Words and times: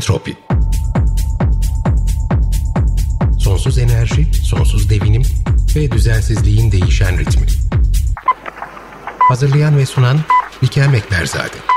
Entropi 0.00 0.36
Sonsuz 3.38 3.78
enerji, 3.78 4.34
sonsuz 4.42 4.90
devinim 4.90 5.22
ve 5.76 5.90
düzensizliğin 5.90 6.72
değişen 6.72 7.18
ritmi. 7.18 7.46
Hazırlayan 9.18 9.78
ve 9.78 9.86
sunan 9.86 10.20
Bikem 10.62 10.94
Ekberzade. 10.94 11.69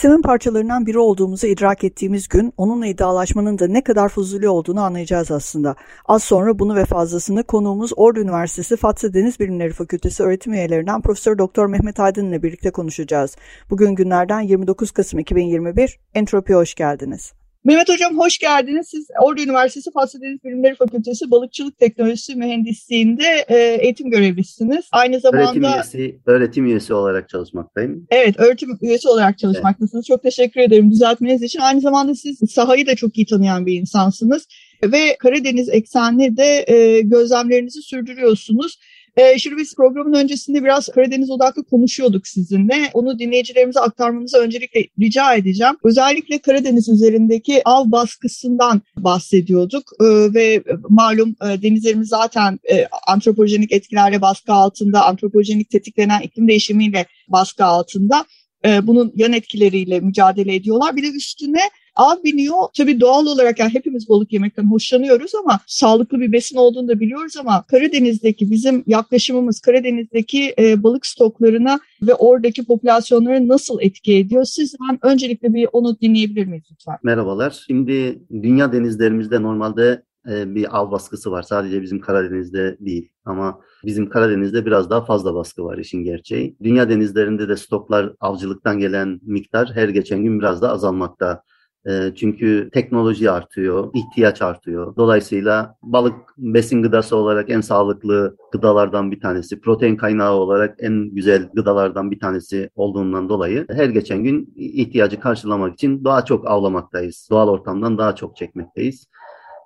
Sistemin 0.00 0.22
parçalarından 0.22 0.86
biri 0.86 0.98
olduğumuzu 0.98 1.46
idrak 1.46 1.84
ettiğimiz 1.84 2.28
gün 2.28 2.52
onunla 2.56 2.86
iddialaşmanın 2.86 3.58
da 3.58 3.66
ne 3.66 3.84
kadar 3.84 4.08
fuzuli 4.08 4.48
olduğunu 4.48 4.80
anlayacağız 4.80 5.30
aslında. 5.30 5.76
Az 6.04 6.24
sonra 6.24 6.58
bunu 6.58 6.76
ve 6.76 6.84
fazlasını 6.84 7.42
konuğumuz 7.42 7.92
Ordu 7.96 8.20
Üniversitesi 8.20 8.76
Fatsa 8.76 9.14
Deniz 9.14 9.40
Bilimleri 9.40 9.72
Fakültesi 9.72 10.22
öğretim 10.22 10.52
üyelerinden 10.52 11.02
Profesör 11.02 11.38
Doktor 11.38 11.66
Mehmet 11.66 12.00
Aydın 12.00 12.28
ile 12.28 12.42
birlikte 12.42 12.70
konuşacağız. 12.70 13.36
Bugün 13.70 13.94
günlerden 13.94 14.40
29 14.40 14.90
Kasım 14.90 15.18
2021. 15.18 15.98
Entropi'ye 16.14 16.58
hoş 16.58 16.74
geldiniz. 16.74 17.39
Mehmet 17.64 17.88
Hocam 17.88 18.18
hoş 18.18 18.38
geldiniz. 18.38 18.88
Siz 18.90 19.06
Ordu 19.22 19.42
Üniversitesi 19.42 19.90
Faslı 19.90 20.20
Deniz 20.20 20.44
Bilimleri 20.44 20.74
Fakültesi 20.74 21.30
Balıkçılık 21.30 21.78
Teknolojisi 21.78 22.36
Mühendisliği'nde 22.36 23.44
e, 23.48 23.56
eğitim 23.56 24.10
görevlisiniz. 24.10 24.88
Aynı 24.92 25.20
zamanda 25.20 25.44
öğretim 25.44 25.64
üyesi, 25.64 26.20
öğretim 26.26 26.66
üyesi 26.66 26.94
olarak 26.94 27.28
çalışmaktayım. 27.28 28.06
Evet, 28.10 28.40
öğretim 28.40 28.78
üyesi 28.82 29.08
olarak 29.08 29.38
çalışmaktasınız. 29.38 29.94
Evet. 29.94 30.04
Çok 30.04 30.22
teşekkür 30.22 30.60
ederim 30.60 30.90
düzeltmeniz 30.90 31.42
için. 31.42 31.60
Aynı 31.60 31.80
zamanda 31.80 32.14
siz 32.14 32.38
sahayı 32.50 32.86
da 32.86 32.94
çok 32.94 33.18
iyi 33.18 33.26
tanıyan 33.26 33.66
bir 33.66 33.80
insansınız 33.80 34.46
ve 34.84 35.16
Karadeniz 35.18 35.68
eksenli 35.68 36.36
de 36.36 36.64
e, 36.68 37.00
gözlemlerinizi 37.00 37.82
sürdürüyorsunuz. 37.82 38.78
Ee, 39.20 39.38
şimdi 39.38 39.56
biz 39.56 39.74
programın 39.76 40.12
öncesinde 40.12 40.64
biraz 40.64 40.88
Karadeniz 40.88 41.30
odaklı 41.30 41.64
konuşuyorduk 41.64 42.26
sizinle. 42.26 42.90
Onu 42.92 43.18
dinleyicilerimize 43.18 43.80
aktarmanızı 43.80 44.38
öncelikle 44.38 44.86
rica 45.00 45.34
edeceğim. 45.34 45.74
Özellikle 45.84 46.38
Karadeniz 46.38 46.88
üzerindeki 46.88 47.62
av 47.64 47.90
baskısından 47.90 48.82
bahsediyorduk 48.96 49.82
ee, 50.00 50.04
ve 50.34 50.62
malum 50.88 51.36
e, 51.44 51.62
denizlerimiz 51.62 52.08
zaten 52.08 52.58
e, 52.72 52.86
antropojenik 53.06 53.72
etkilerle 53.72 54.20
baskı 54.20 54.52
altında, 54.52 55.06
antropojenik 55.06 55.70
tetiklenen 55.70 56.20
iklim 56.20 56.48
değişimiyle 56.48 57.06
baskı 57.28 57.64
altında. 57.64 58.24
E, 58.64 58.86
bunun 58.86 59.12
yan 59.16 59.32
etkileriyle 59.32 60.00
mücadele 60.00 60.54
ediyorlar. 60.54 60.96
Bir 60.96 61.02
de 61.02 61.08
üstüne 61.08 61.60
av 61.96 62.24
biniyor. 62.24 62.56
Tabii 62.76 63.00
doğal 63.00 63.26
olarak 63.26 63.58
yani 63.58 63.74
hepimiz 63.74 64.08
balık 64.08 64.32
yemekten 64.32 64.70
hoşlanıyoruz 64.70 65.34
ama 65.34 65.60
sağlıklı 65.66 66.20
bir 66.20 66.32
besin 66.32 66.56
olduğunu 66.56 66.88
da 66.88 67.00
biliyoruz 67.00 67.36
ama 67.36 67.62
Karadeniz'deki 67.62 68.50
bizim 68.50 68.84
yaklaşımımız 68.86 69.60
Karadeniz'deki 69.60 70.54
e, 70.58 70.82
balık 70.82 71.06
stoklarına 71.06 71.80
ve 72.02 72.14
oradaki 72.14 72.64
popülasyonları 72.64 73.48
nasıl 73.48 73.78
etki 73.80 74.16
ediyor? 74.16 74.44
Sizden 74.44 74.98
öncelikle 75.02 75.54
bir 75.54 75.68
onu 75.72 76.00
dinleyebilir 76.00 76.46
miyiz 76.46 76.64
lütfen? 76.72 76.96
Merhabalar. 77.02 77.64
Şimdi 77.66 78.22
dünya 78.30 78.72
denizlerimizde 78.72 79.42
normalde 79.42 80.02
e, 80.28 80.54
bir 80.54 80.78
av 80.78 80.90
baskısı 80.90 81.30
var. 81.30 81.42
Sadece 81.42 81.82
bizim 81.82 82.00
Karadeniz'de 82.00 82.76
değil 82.80 83.08
ama 83.24 83.60
bizim 83.84 84.08
Karadeniz'de 84.08 84.66
biraz 84.66 84.90
daha 84.90 85.04
fazla 85.04 85.34
baskı 85.34 85.64
var 85.64 85.78
işin 85.78 86.04
gerçeği. 86.04 86.56
Dünya 86.62 86.88
denizlerinde 86.88 87.48
de 87.48 87.56
stoklar 87.56 88.12
avcılıktan 88.20 88.78
gelen 88.78 89.20
miktar 89.22 89.70
her 89.74 89.88
geçen 89.88 90.24
gün 90.24 90.38
biraz 90.38 90.62
da 90.62 90.70
azalmakta. 90.70 91.42
E, 91.88 92.14
çünkü 92.16 92.70
teknoloji 92.72 93.30
artıyor, 93.30 93.90
ihtiyaç 93.94 94.42
artıyor. 94.42 94.96
Dolayısıyla 94.96 95.74
balık 95.82 96.14
besin 96.38 96.82
gıdası 96.82 97.16
olarak 97.16 97.50
en 97.50 97.60
sağlıklı 97.60 98.36
gıdalardan 98.52 99.10
bir 99.10 99.20
tanesi, 99.20 99.60
protein 99.60 99.96
kaynağı 99.96 100.32
olarak 100.32 100.76
en 100.78 101.10
güzel 101.14 101.50
gıdalardan 101.54 102.10
bir 102.10 102.20
tanesi 102.20 102.70
olduğundan 102.74 103.28
dolayı 103.28 103.66
her 103.70 103.88
geçen 103.88 104.24
gün 104.24 104.54
ihtiyacı 104.56 105.20
karşılamak 105.20 105.74
için 105.74 106.04
daha 106.04 106.24
çok 106.24 106.50
avlamaktayız. 106.50 107.28
Doğal 107.30 107.48
ortamdan 107.48 107.98
daha 107.98 108.14
çok 108.14 108.36
çekmekteyiz 108.36 109.06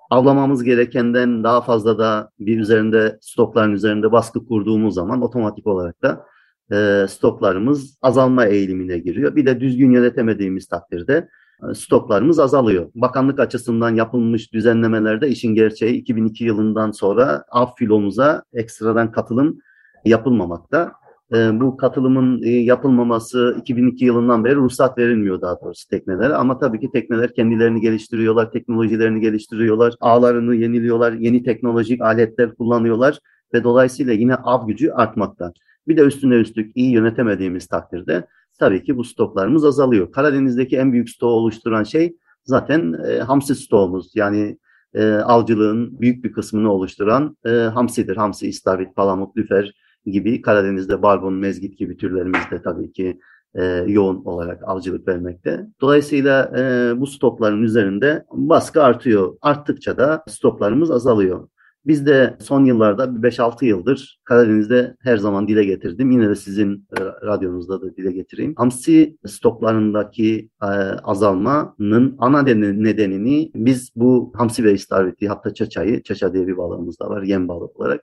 avlamamız 0.09 0.63
gerekenden 0.63 1.43
daha 1.43 1.61
fazla 1.61 1.97
da 1.97 2.29
bir 2.39 2.59
üzerinde 2.59 3.17
stokların 3.21 3.73
üzerinde 3.73 4.11
baskı 4.11 4.45
kurduğumuz 4.45 4.93
zaman 4.93 5.21
otomatik 5.21 5.67
olarak 5.67 6.01
da 6.01 6.25
e, 6.71 7.07
stoklarımız 7.07 7.97
azalma 8.01 8.45
eğilimine 8.45 8.97
giriyor. 8.97 9.35
Bir 9.35 9.45
de 9.45 9.59
düzgün 9.59 9.91
yönetemediğimiz 9.91 10.67
takdirde 10.67 11.27
stoklarımız 11.73 12.39
azalıyor. 12.39 12.91
Bakanlık 12.95 13.39
açısından 13.39 13.95
yapılmış 13.95 14.53
düzenlemelerde 14.53 15.29
işin 15.29 15.55
gerçeği 15.55 15.93
2002 15.93 16.43
yılından 16.43 16.91
sonra 16.91 17.43
av 17.51 17.67
filomuza 17.77 18.43
ekstradan 18.53 19.11
katılım 19.11 19.59
yapılmamakta. 20.05 20.91
E, 21.33 21.59
bu 21.59 21.77
katılımın 21.77 22.43
e, 22.43 22.49
yapılmaması 22.49 23.55
2002 23.59 24.05
yılından 24.05 24.45
beri 24.45 24.55
ruhsat 24.55 24.97
verilmiyor 24.97 25.41
daha 25.41 25.61
doğrusu 25.61 25.89
teknelere. 25.89 26.33
Ama 26.33 26.57
tabii 26.57 26.79
ki 26.79 26.91
tekneler 26.91 27.33
kendilerini 27.33 27.81
geliştiriyorlar, 27.81 28.51
teknolojilerini 28.51 29.21
geliştiriyorlar, 29.21 29.93
ağlarını 29.99 30.55
yeniliyorlar, 30.55 31.13
yeni 31.13 31.43
teknolojik 31.43 32.01
aletler 32.01 32.55
kullanıyorlar 32.55 33.19
ve 33.53 33.63
dolayısıyla 33.63 34.13
yine 34.13 34.35
av 34.35 34.67
gücü 34.67 34.89
artmakta. 34.89 35.53
Bir 35.87 35.97
de 35.97 36.01
üstüne 36.01 36.35
üstlük 36.35 36.77
iyi 36.77 36.91
yönetemediğimiz 36.91 37.67
takdirde 37.67 38.27
tabii 38.59 38.83
ki 38.83 38.97
bu 38.97 39.03
stoklarımız 39.03 39.65
azalıyor. 39.65 40.11
Karadeniz'deki 40.11 40.77
en 40.77 40.93
büyük 40.93 41.09
stoğu 41.09 41.31
oluşturan 41.31 41.83
şey 41.83 42.15
zaten 42.43 42.95
e, 43.07 43.19
hamsi 43.19 43.55
stoğumuz. 43.55 44.11
Yani 44.15 44.57
e, 44.93 45.11
avcılığın 45.11 45.99
büyük 46.01 46.23
bir 46.23 46.31
kısmını 46.31 46.71
oluşturan 46.71 47.37
e, 47.45 47.49
hamsidir. 47.49 48.17
Hamsi, 48.17 48.47
istavrit, 48.47 48.95
palamut, 48.95 49.37
lüfer 49.37 49.71
gibi 50.05 50.41
Karadeniz'de 50.41 51.01
barbun, 51.01 51.33
mezgit 51.33 51.77
gibi 51.77 51.97
türlerimiz 51.97 52.41
de 52.51 52.61
tabii 52.61 52.91
ki 52.91 53.19
e, 53.55 53.63
yoğun 53.87 54.25
olarak 54.25 54.61
avcılık 54.63 55.07
vermekte. 55.07 55.67
Dolayısıyla 55.81 56.51
e, 56.57 56.93
bu 56.99 57.07
stokların 57.07 57.63
üzerinde 57.63 58.25
baskı 58.31 58.83
artıyor. 58.83 59.37
Arttıkça 59.41 59.97
da 59.97 60.23
stoklarımız 60.27 60.91
azalıyor. 60.91 61.47
Biz 61.87 62.05
de 62.05 62.37
son 62.39 62.65
yıllarda 62.65 63.03
5-6 63.03 63.65
yıldır 63.65 64.19
Karadeniz'de 64.23 64.95
her 64.99 65.17
zaman 65.17 65.47
dile 65.47 65.63
getirdim. 65.63 66.11
Yine 66.11 66.29
de 66.29 66.35
sizin 66.35 66.87
e, 66.97 67.01
radyonuzda 67.25 67.81
da 67.81 67.95
dile 67.95 68.11
getireyim. 68.11 68.53
Hamsi 68.57 69.17
stoklarındaki 69.25 70.49
e, 70.63 70.65
azalmanın 71.03 72.15
ana 72.19 72.41
nedenini 72.41 73.51
biz 73.55 73.91
bu 73.95 74.33
hamsi 74.35 74.63
ve 74.63 74.73
istavriti 74.73 75.27
hatta 75.27 75.53
çaçayı, 75.53 76.03
çaça 76.03 76.33
diye 76.33 76.47
bir 76.47 76.57
balığımız 76.57 76.99
da 76.99 77.09
var 77.09 77.23
yem 77.23 77.47
balığı 77.47 77.71
olarak 77.75 78.01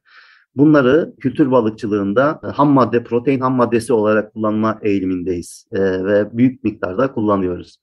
Bunları 0.56 1.14
kültür 1.20 1.50
balıkçılığında 1.50 2.40
ham 2.54 2.70
madde, 2.70 3.04
protein 3.04 3.40
ham 3.40 3.54
maddesi 3.54 3.92
olarak 3.92 4.32
kullanma 4.32 4.78
eğilimindeyiz 4.82 5.66
e, 5.72 5.80
ve 6.04 6.38
büyük 6.38 6.64
miktarda 6.64 7.12
kullanıyoruz. 7.12 7.78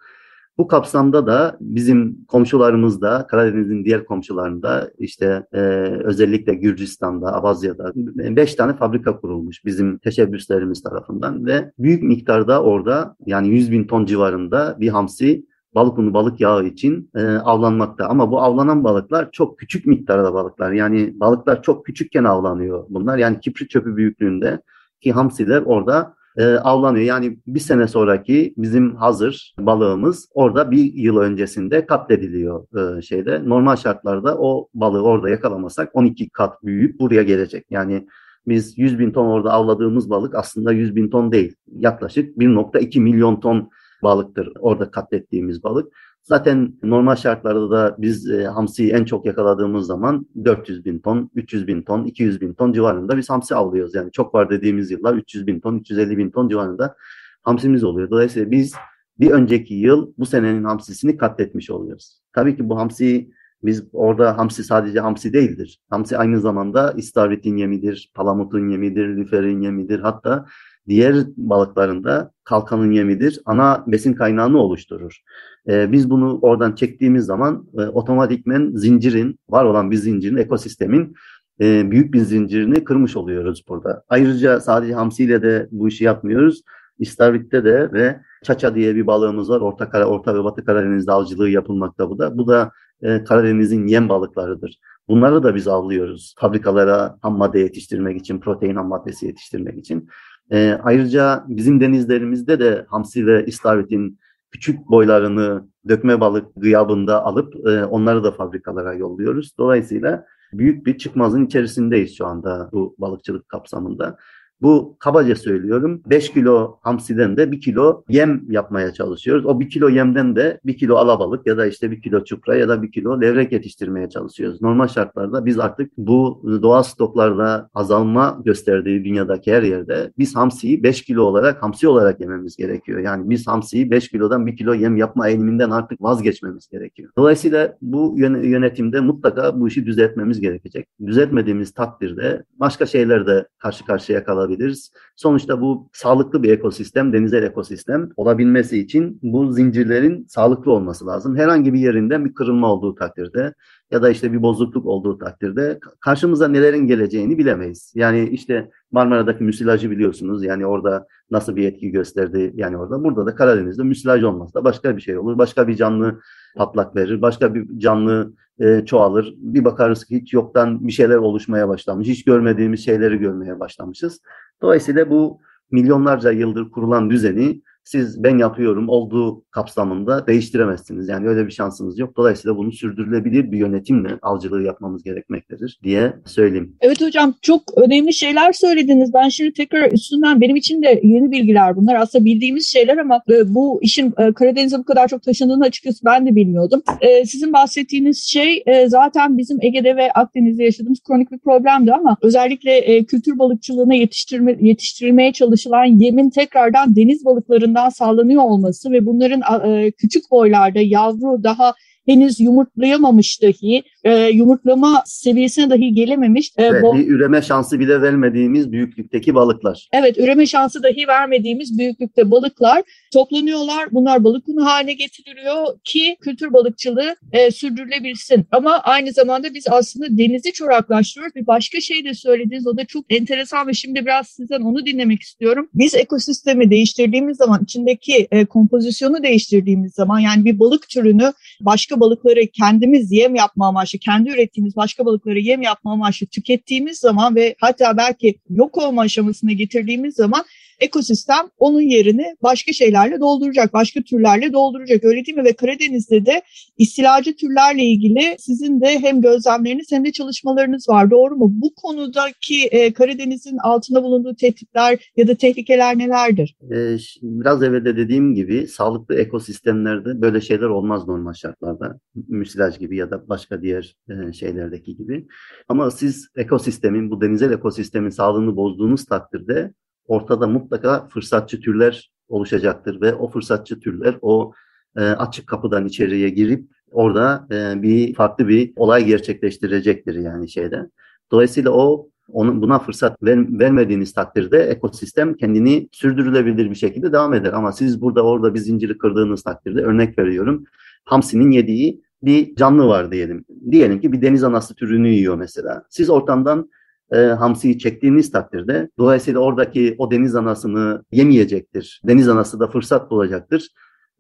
Bu 0.60 0.68
kapsamda 0.68 1.28
da 1.28 1.58
bizim 1.62 2.26
komşularımızda, 2.26 3.28
Karadeniz'in 3.28 3.86
diğer 3.86 4.06
komşularında 4.06 4.92
işte 4.98 5.48
e, 5.54 5.60
özellikle 6.04 6.54
Gürcistan'da, 6.54 7.34
Abazya'da 7.34 7.92
beş 8.36 8.56
tane 8.56 8.76
fabrika 8.76 9.20
kurulmuş 9.20 9.66
bizim 9.66 9.98
teşebbüslerimiz 9.98 10.84
tarafından 10.84 11.46
ve 11.46 11.72
büyük 11.80 12.04
miktarda 12.04 12.64
orada 12.64 13.16
yani 13.26 13.48
100 13.48 13.72
bin 13.72 13.88
ton 13.88 14.06
civarında 14.06 14.78
bir 14.80 14.90
hamsi 14.90 15.46
balık 15.76 15.98
unu, 15.98 16.14
balık 16.14 16.42
yağı 16.42 16.66
için 16.66 17.10
e, 17.16 17.24
avlanmakta. 17.26 18.08
Ama 18.08 18.32
bu 18.32 18.42
avlanan 18.42 18.84
balıklar 18.84 19.32
çok 19.32 19.60
küçük 19.60 19.86
miktarda 19.86 20.34
balıklar. 20.34 20.72
Yani 20.72 21.20
balıklar 21.20 21.62
çok 21.62 21.86
küçükken 21.86 22.24
avlanıyor 22.24 22.86
bunlar. 22.90 23.18
Yani 23.18 23.40
kipri 23.40 23.68
çöpü 23.68 23.96
büyüklüğünde 23.96 24.62
ki 25.02 25.12
hamsiler 25.12 25.62
orada 25.66 26.19
e, 26.38 26.46
avlanıyor. 26.46 27.06
Yani 27.06 27.40
bir 27.48 27.60
sene 27.60 27.88
sonraki 27.88 28.54
bizim 28.58 28.96
hazır 28.96 29.54
balığımız 29.60 30.30
orada 30.34 30.72
bir 30.72 30.94
yıl 30.94 31.18
öncesinde 31.18 31.86
katlediliyor 31.86 32.66
e, 32.98 33.02
şeyde. 33.02 33.50
Normal 33.50 33.76
şartlarda 33.76 34.38
o 34.38 34.68
balığı 34.74 35.04
orada 35.04 35.30
yakalamasak 35.30 35.90
12 35.94 36.30
kat 36.30 36.64
büyüyüp 36.64 37.00
buraya 37.00 37.24
gelecek. 37.24 37.66
Yani 37.70 38.08
biz 38.48 38.78
100 38.78 39.00
bin 39.00 39.12
ton 39.12 39.26
orada 39.26 39.52
avladığımız 39.52 40.10
balık 40.10 40.36
aslında 40.36 40.72
100 40.72 40.96
bin 40.96 41.10
ton 41.10 41.32
değil. 41.32 41.56
Yaklaşık 41.68 42.38
1.2 42.38 43.00
milyon 43.00 43.40
ton 43.40 43.70
balıktır 44.04 44.52
orada 44.60 44.92
katlettiğimiz 44.92 45.64
balık. 45.64 45.94
Zaten 46.30 46.74
normal 46.84 47.16
şartlarda 47.16 47.72
da 47.72 47.96
biz 47.98 48.30
e, 48.30 48.46
hamsiyi 48.46 48.92
en 48.92 49.06
çok 49.06 49.26
yakaladığımız 49.26 49.88
zaman 49.88 50.26
400 50.46 50.86
bin 50.86 51.00
ton, 51.00 51.30
300 51.36 51.68
bin 51.68 51.82
ton, 51.82 52.06
200 52.06 52.42
bin 52.42 52.54
ton 52.54 52.74
civarında 52.74 53.18
biz 53.18 53.30
hamsi 53.30 53.56
avlıyoruz. 53.56 53.96
Yani 53.96 54.12
çok 54.12 54.36
var 54.36 54.50
dediğimiz 54.50 54.92
yıllar 54.92 55.14
300 55.14 55.48
bin 55.48 55.60
ton, 55.60 55.78
350 55.78 56.18
bin 56.18 56.30
ton 56.30 56.50
civarında 56.50 56.96
hamsimiz 57.44 57.84
oluyor. 57.84 58.10
Dolayısıyla 58.10 58.52
biz 58.52 58.76
bir 59.20 59.32
önceki 59.32 59.74
yıl 59.74 60.14
bu 60.18 60.26
senenin 60.26 60.64
hamsisini 60.64 61.18
katletmiş 61.18 61.70
oluyoruz. 61.70 62.22
Tabii 62.34 62.58
ki 62.58 62.70
bu 62.70 62.78
hamsi 62.78 63.30
biz 63.64 63.84
orada 63.94 64.38
hamsi 64.38 64.64
sadece 64.64 65.00
hamsi 65.00 65.34
değildir. 65.34 65.80
Hamsi 65.90 66.18
aynı 66.18 66.40
zamanda 66.40 66.94
istavritin 66.98 67.58
yemidir, 67.58 68.12
palamutun 68.14 68.70
yemidir, 68.70 69.08
lüferin 69.08 69.62
yemidir. 69.62 70.00
Hatta 70.00 70.46
diğer 70.90 71.16
balıklarında 71.38 72.32
kalkanın 72.44 72.92
yemidir. 72.92 73.40
Ana 73.46 73.84
besin 73.88 74.14
kaynağını 74.14 74.58
oluşturur. 74.58 75.20
E, 75.68 75.92
biz 75.92 76.10
bunu 76.10 76.40
oradan 76.42 76.76
çektiğimiz 76.76 77.26
zaman 77.26 77.68
e, 77.78 77.82
otomatikmen 77.82 78.72
zincirin, 78.76 79.40
var 79.50 79.66
olan 79.66 79.92
bir 79.92 79.96
zincirin, 79.96 80.38
ekosistemin 80.38 81.16
e, 81.62 81.92
büyük 81.92 82.14
bir 82.14 82.20
zincirini 82.20 82.84
kırmış 82.84 83.18
oluyoruz 83.18 83.64
burada. 83.70 84.04
Ayrıca 84.10 84.60
sadece 84.60 84.94
hamsiyle 84.94 85.42
de 85.42 85.68
bu 85.72 85.88
işi 85.88 86.04
yapmıyoruz. 86.04 86.62
İstavrit'te 87.00 87.66
de 87.66 87.94
ve 87.94 88.20
Çaça 88.44 88.76
diye 88.76 88.96
bir 88.96 89.08
balığımız 89.08 89.50
var. 89.50 89.62
Orta, 89.62 89.90
Kara, 89.90 90.06
Orta 90.06 90.36
ve 90.36 90.44
Batı 90.44 90.66
Karadeniz'de 90.66 91.12
avcılığı 91.12 91.50
yapılmakta 91.50 92.10
bu 92.10 92.20
da. 92.20 92.38
Bu 92.38 92.48
da 92.48 92.72
e, 93.02 93.24
Karadeniz'in 93.24 93.88
yem 93.88 94.10
balıklarıdır. 94.10 94.80
Bunları 95.10 95.44
da 95.44 95.56
biz 95.56 95.68
avlıyoruz. 95.68 96.36
Fabrikalara 96.38 97.18
ham 97.22 97.38
madde 97.38 97.60
yetiştirmek 97.60 98.18
için, 98.20 98.40
protein 98.40 98.76
ham 98.76 98.88
maddesi 98.88 99.26
yetiştirmek 99.26 99.78
için. 99.78 100.10
E, 100.52 100.80
ayrıca 100.84 101.46
bizim 101.48 101.82
denizlerimizde 101.82 102.60
de 102.60 102.86
hamsi 102.90 103.28
ve 103.28 103.46
istavritin 103.46 104.20
küçük 104.52 104.90
boylarını 104.90 105.68
dökme 105.88 106.20
balık 106.20 106.48
gıyabında 106.56 107.24
alıp 107.24 107.68
e, 107.68 107.86
onları 107.86 108.24
da 108.24 108.32
fabrikalara 108.32 108.94
yolluyoruz. 108.94 109.52
Dolayısıyla 109.58 110.26
büyük 110.54 110.86
bir 110.86 110.98
çıkmazın 110.98 111.46
içerisindeyiz 111.46 112.18
şu 112.18 112.26
anda 112.26 112.70
bu 112.72 112.96
balıkçılık 112.98 113.50
kapsamında. 113.50 114.18
Bu 114.62 114.96
kabaca 115.00 115.36
söylüyorum 115.36 116.02
5 116.06 116.34
kilo 116.34 116.78
hamsiden 116.82 117.38
de 117.38 117.52
1 117.52 117.62
kilo 117.62 118.04
yem 118.10 118.42
yapmaya 118.50 118.94
çalışıyoruz. 118.94 119.46
O 119.46 119.60
1 119.60 119.70
kilo 119.70 119.90
yemden 119.90 120.36
de 120.36 120.60
1 120.66 120.78
kilo 120.78 120.96
alabalık 120.96 121.48
ya 121.48 121.58
da 121.58 121.66
işte 121.66 121.92
1 121.92 122.02
kilo 122.02 122.24
çupra 122.24 122.56
ya 122.56 122.70
da 122.70 122.82
1 122.82 122.92
kilo 122.92 123.22
levrek 123.22 123.52
yetiştirmeye 123.52 124.10
çalışıyoruz. 124.10 124.62
Normal 124.62 124.88
şartlarda 124.88 125.46
biz 125.46 125.60
artık 125.60 125.92
bu 125.98 126.42
doğal 126.62 126.84
stoklarda 126.84 127.70
azalma 127.74 128.42
gösterdiği 128.46 129.06
dünyadaki 129.06 129.54
her 129.54 129.64
yerde 129.64 130.12
biz 130.18 130.36
hamsiyi 130.36 130.84
5 130.84 131.02
kilo 131.02 131.24
olarak 131.24 131.64
hamsi 131.64 131.88
olarak 131.88 132.22
yememiz 132.22 132.58
gerekiyor. 132.58 133.00
Yani 133.00 133.30
biz 133.30 133.48
hamsiyi 133.48 133.92
5 133.92 134.10
kilodan 134.10 134.48
1 134.48 134.58
kilo 134.58 134.74
yem 134.74 134.98
yapma 134.98 135.28
eğiliminden 135.30 135.70
artık 135.70 136.02
vazgeçmemiz 136.02 136.68
gerekiyor. 136.68 137.12
Dolayısıyla 137.18 137.78
bu 137.82 138.16
yönetimde 138.18 139.00
mutlaka 139.00 139.60
bu 139.60 139.68
işi 139.68 139.86
düzeltmemiz 139.86 140.40
gerekecek. 140.40 140.88
Düzeltmediğimiz 141.06 141.72
takdirde 141.72 142.44
başka 142.60 142.86
şeyler 142.86 143.28
de 143.28 143.48
karşı 143.58 143.86
karşıya 143.86 144.24
kalabilir 144.24 144.49
alabiliriz. 144.50 144.92
Sonuçta 145.16 145.62
bu 145.62 145.90
sağlıklı 145.94 146.44
bir 146.44 146.52
ekosistem, 146.52 147.14
denizel 147.14 147.44
ekosistem 147.44 148.10
olabilmesi 148.16 148.80
için 148.80 149.20
bu 149.22 149.52
zincirlerin 149.52 150.26
sağlıklı 150.30 150.72
olması 150.72 151.08
lazım. 151.08 151.38
Herhangi 151.38 151.74
bir 151.74 151.80
yerinden 151.80 152.26
bir 152.26 152.34
kırılma 152.34 152.74
olduğu 152.74 152.96
takdirde 152.96 153.54
ya 153.92 154.02
da 154.02 154.10
işte 154.10 154.34
bir 154.34 154.42
bozukluk 154.42 154.86
olduğu 154.86 155.18
takdirde 155.18 155.80
karşımıza 156.00 156.48
nelerin 156.48 156.88
geleceğini 156.88 157.38
bilemeyiz. 157.38 157.94
Yani 157.96 158.30
işte 158.30 158.70
Marmara'daki 158.92 159.44
müsilajı 159.44 159.92
biliyorsunuz. 159.92 160.44
Yani 160.44 160.66
orada 160.66 161.08
nasıl 161.32 161.56
bir 161.56 161.68
etki 161.68 161.92
gösterdi 161.92 162.54
yani 162.56 162.78
orada. 162.78 163.04
Burada 163.04 163.26
da 163.26 163.36
Karadeniz'de 163.36 163.84
müsilaj 163.84 164.24
olmazsa 164.24 164.64
başka 164.64 164.98
bir 164.98 165.02
şey 165.02 165.18
olur. 165.18 165.38
Başka 165.38 165.68
bir 165.68 165.76
canlı 165.76 166.20
patlak 166.56 166.96
verir. 166.96 167.22
Başka 167.22 167.54
bir 167.54 167.80
canlı 167.80 168.34
e, 168.60 168.86
çoğalır. 168.86 169.34
Bir 169.38 169.66
bakarız 169.66 170.06
ki 170.06 170.22
hiç 170.22 170.34
yoktan 170.34 170.88
bir 170.88 170.92
şeyler 170.92 171.16
oluşmaya 171.16 171.70
başlamış. 171.70 172.08
Hiç 172.08 172.24
görmediğimiz 172.24 172.86
şeyleri 172.86 173.18
görmeye 173.18 173.60
başlamışız. 173.60 174.22
Dolayısıyla 174.62 175.10
bu 175.10 175.40
milyonlarca 175.72 176.32
yıldır 176.32 176.72
kurulan 176.72 177.10
düzeni 177.10 177.62
siz 177.92 178.24
ben 178.24 178.38
yapıyorum 178.38 178.90
olduğu 178.90 179.44
kapsamında 179.52 180.28
değiştiremezsiniz. 180.28 181.10
Yani 181.10 181.28
öyle 181.28 181.46
bir 181.48 181.52
şansınız 181.52 182.00
yok. 182.00 182.18
Dolayısıyla 182.18 182.58
bunu 182.58 182.72
sürdürülebilir 182.72 183.52
bir 183.52 183.58
yönetimle 183.58 184.10
avcılığı 184.22 184.64
yapmamız 184.64 185.04
gerekmektedir 185.04 185.80
diye 185.84 186.14
söyleyeyim. 186.26 186.76
Evet 186.82 187.02
hocam 187.02 187.34
çok 187.42 187.62
önemli 187.76 188.14
şeyler 188.14 188.54
söylediniz. 188.54 189.14
Ben 189.14 189.30
şimdi 189.30 189.54
tekrar 189.54 189.92
üstünden 189.92 190.42
benim 190.42 190.56
için 190.56 190.84
de 190.84 191.02
yeni 191.04 191.32
bilgiler 191.32 191.76
bunlar. 191.76 191.96
Aslında 191.96 192.26
bildiğimiz 192.26 192.68
şeyler 192.68 192.98
ama 192.98 193.22
e, 193.30 193.54
bu 193.56 193.80
işin 193.82 194.14
e, 194.18 194.34
Karadeniz'e 194.34 194.78
bu 194.78 194.84
kadar 194.84 195.08
çok 195.08 195.24
taşındığını 195.24 195.64
açıkçası 195.64 196.06
ben 196.06 196.26
de 196.26 196.36
bilmiyordum. 196.36 196.82
E, 197.02 197.26
sizin 197.26 197.54
bahsettiğiniz 197.54 198.24
şey 198.24 198.64
zaten 198.88 199.38
bizim 199.38 199.58
Ege'de 199.62 199.96
ve 199.96 200.12
Akdeniz'de 200.12 200.64
yaşadığımız 200.64 201.00
kronik 201.00 201.32
bir 201.32 201.38
problemdi 201.38 201.94
ama 201.94 202.18
özellikle 202.22 203.04
kültür 203.04 203.40
balıkçılığına 203.40 203.94
yetiştirme, 203.94 204.58
yetiştirilmeye 204.62 205.34
çalışılan 205.34 205.86
yemin 205.86 206.30
tekrardan 206.30 206.96
deniz 206.96 207.26
balıklarından 207.26 207.79
tarafından 207.80 207.90
sağlanıyor 207.90 208.44
olması 208.44 208.92
ve 208.92 209.06
bunların 209.06 209.42
e, 209.70 209.92
küçük 209.92 210.32
boylarda 210.32 210.80
yavru 210.80 211.44
daha 211.44 211.74
henüz 212.06 212.40
yumurtlayamamış 212.40 213.42
dahi, 213.42 213.84
e, 214.04 214.28
yumurtlama 214.28 215.04
seviyesine 215.06 215.70
dahi 215.70 215.94
gelememiş. 215.94 216.52
E, 216.58 216.64
evet, 216.64 216.84
bir 216.94 217.08
üreme 217.08 217.42
şansı 217.42 217.80
bile 217.80 218.02
vermediğimiz 218.02 218.72
büyüklükteki 218.72 219.36
balıklar. 219.36 219.90
Evet, 219.94 220.18
üreme 220.18 220.46
şansı 220.46 220.84
dahi 220.84 221.08
vermediğimiz 221.08 221.80
büyüklükte 221.80 222.32
balıklar 222.32 222.84
toplanıyorlar. 223.14 223.92
Bunlar 223.92 224.24
balık 224.24 224.50
unu 224.50 224.66
haline 224.66 224.94
getiriliyor 224.94 225.80
ki 225.84 226.18
kültür 226.22 226.54
balıkçılığı 226.54 227.16
e, 227.32 227.52
sürdürülebilsin. 227.52 228.46
Ama 228.52 228.80
aynı 228.84 229.12
zamanda 229.12 229.54
biz 229.54 229.66
aslında 229.70 230.18
denizi 230.18 230.52
çoraklaştırıyoruz. 230.52 231.36
Bir 231.36 231.48
başka 231.48 231.82
şey 231.82 232.06
de 232.06 232.14
söylediniz. 232.14 232.68
O 232.68 232.78
da 232.78 232.86
çok 232.86 233.06
enteresan 233.10 233.68
ve 233.68 233.74
şimdi 233.74 234.06
biraz 234.06 234.28
sizden 234.28 234.62
onu 234.62 234.86
dinlemek 234.86 235.22
istiyorum. 235.22 235.70
Biz 235.74 235.96
ekosistemi 235.96 236.72
değiştirdiğimiz 236.72 237.38
zaman, 237.38 237.64
içindeki 237.64 238.28
e, 238.32 238.46
kompozisyonu 238.46 239.24
değiştirdiğimiz 239.24 239.94
zaman 239.94 240.20
yani 240.20 240.46
bir 240.46 240.60
balık 240.60 240.90
türünü 240.90 241.34
başka 241.62 242.00
balıkları 242.00 242.42
kendimiz 242.54 243.12
yem 243.12 243.36
yapma 243.36 243.68
amaçlı, 243.68 243.89
kendi 243.98 244.30
ürettiğimiz 244.30 244.76
başka 244.76 245.06
balıkları 245.06 245.40
yem 245.40 245.62
yapma 245.62 245.92
amaçlı 245.92 246.28
tükettiğimiz 246.28 246.98
zaman 246.98 247.36
ve 247.36 247.56
hatta 247.60 247.98
belki 247.98 248.36
yok 248.50 248.78
olma 248.78 249.02
aşamasına 249.02 249.52
getirdiğimiz 249.52 250.16
zaman 250.16 250.46
ekosistem 250.80 251.46
onun 251.58 251.82
yerini 251.82 252.36
başka 252.44 252.74
şeylerle 252.74 253.20
dolduracak, 253.20 253.74
başka 253.74 254.02
türlerle 254.02 254.54
dolduracak. 254.54 255.04
Öyle 255.04 255.26
değil 255.26 255.38
mi? 255.38 255.44
Ve 255.44 255.54
Karadeniz'de 255.54 256.26
de 256.26 256.42
istilacı 256.78 257.36
türlerle 257.36 257.84
ilgili 257.84 258.36
sizin 258.40 258.82
de 258.82 259.00
hem 259.00 259.22
gözlemleriniz 259.22 259.92
hem 259.92 260.06
de 260.06 260.12
çalışmalarınız 260.12 260.90
var. 260.90 261.12
Doğru 261.12 261.36
mu? 261.36 261.50
Bu 261.52 261.74
konudaki 261.76 262.66
e, 262.66 262.94
Karadeniz'in 262.94 263.58
altında 263.58 264.04
bulunduğu 264.04 264.36
tehditler 264.36 265.12
ya 265.18 265.28
da 265.28 265.36
tehlikeler 265.36 265.98
nelerdir? 265.98 266.56
Ee, 266.72 266.98
biraz 267.22 267.64
evvel 267.64 267.86
de 267.86 267.98
dediğim 267.98 268.36
gibi 268.36 268.68
sağlıklı 268.68 269.16
ekosistemlerde 269.16 270.22
böyle 270.22 270.42
şeyler 270.42 270.66
olmaz 270.66 271.08
normal 271.08 271.34
şartlarda. 271.34 272.00
Müsilaj 272.28 272.80
gibi 272.80 272.98
ya 272.98 273.12
da 273.12 273.30
başka 273.30 273.62
diğer 273.62 273.96
e, 274.10 274.34
şeylerdeki 274.34 274.98
gibi. 274.98 275.28
Ama 275.70 275.92
siz 275.92 276.28
ekosistemin, 276.36 277.12
bu 277.12 277.22
denizel 277.22 277.52
ekosistemin 277.52 278.10
sağlığını 278.10 278.56
bozduğunuz 278.56 279.06
takdirde 279.06 279.74
ortada 280.10 280.48
mutlaka 280.48 281.08
fırsatçı 281.08 281.60
türler 281.60 282.12
oluşacaktır 282.30 283.02
ve 283.02 283.14
o 283.14 283.28
fırsatçı 283.28 283.80
türler 283.80 284.18
o 284.22 284.54
e, 284.98 285.02
açık 285.02 285.48
kapıdan 285.48 285.86
içeriye 285.86 286.30
girip 286.30 286.70
orada 286.92 287.48
e, 287.52 287.82
bir 287.82 288.14
farklı 288.14 288.48
bir 288.48 288.74
olay 288.76 289.06
gerçekleştirecektir 289.06 290.16
yani 290.16 290.50
şeyde. 290.50 290.90
Dolayısıyla 291.32 291.72
o 291.72 292.10
onun 292.32 292.62
buna 292.62 292.80
fırsat 292.80 293.24
ver, 293.24 293.60
vermediğiniz 293.60 294.14
takdirde 294.14 294.58
ekosistem 294.58 295.34
kendini 295.34 295.90
sürdürülebilir 295.92 296.70
bir 296.70 296.76
şekilde 296.76 297.12
devam 297.14 297.34
eder. 297.34 297.54
Ama 297.54 297.72
siz 297.72 298.02
burada 298.02 298.22
orada 298.22 298.54
bir 298.54 298.60
zinciri 298.60 298.98
kırdığınız 298.98 299.44
takdirde 299.44 299.82
örnek 299.82 300.20
veriyorum. 300.20 300.64
Hamsinin 301.06 301.52
yediği 301.52 302.02
bir 302.24 302.56
canlı 302.56 302.88
var 302.88 303.12
diyelim. 303.12 303.46
Diyelim 303.72 304.02
ki 304.02 304.12
bir 304.12 304.22
deniz 304.22 304.44
anası 304.44 304.76
türünü 304.76 305.10
yiyor 305.10 305.36
mesela. 305.36 305.84
Siz 305.90 306.10
ortamdan 306.10 306.70
e, 307.12 307.18
hamsiyi 307.18 307.80
çektiğiniz 307.80 308.32
takdirde 308.32 308.90
dolayısıyla 308.98 309.40
oradaki 309.40 309.96
o 309.98 310.12
deniz 310.12 310.36
anasını 310.36 311.04
yemeyecektir. 311.12 312.02
Deniz 312.08 312.30
anası 312.30 312.60
da 312.60 312.68
fırsat 312.68 313.12
bulacaktır 313.12 313.68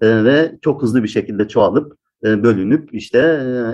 e, 0.01 0.23
ve 0.23 0.55
çok 0.61 0.81
hızlı 0.81 1.03
bir 1.03 1.07
şekilde 1.07 1.47
çoğalıp 1.47 1.93
e, 2.25 2.43
bölünüp 2.43 2.93
işte 2.93 3.19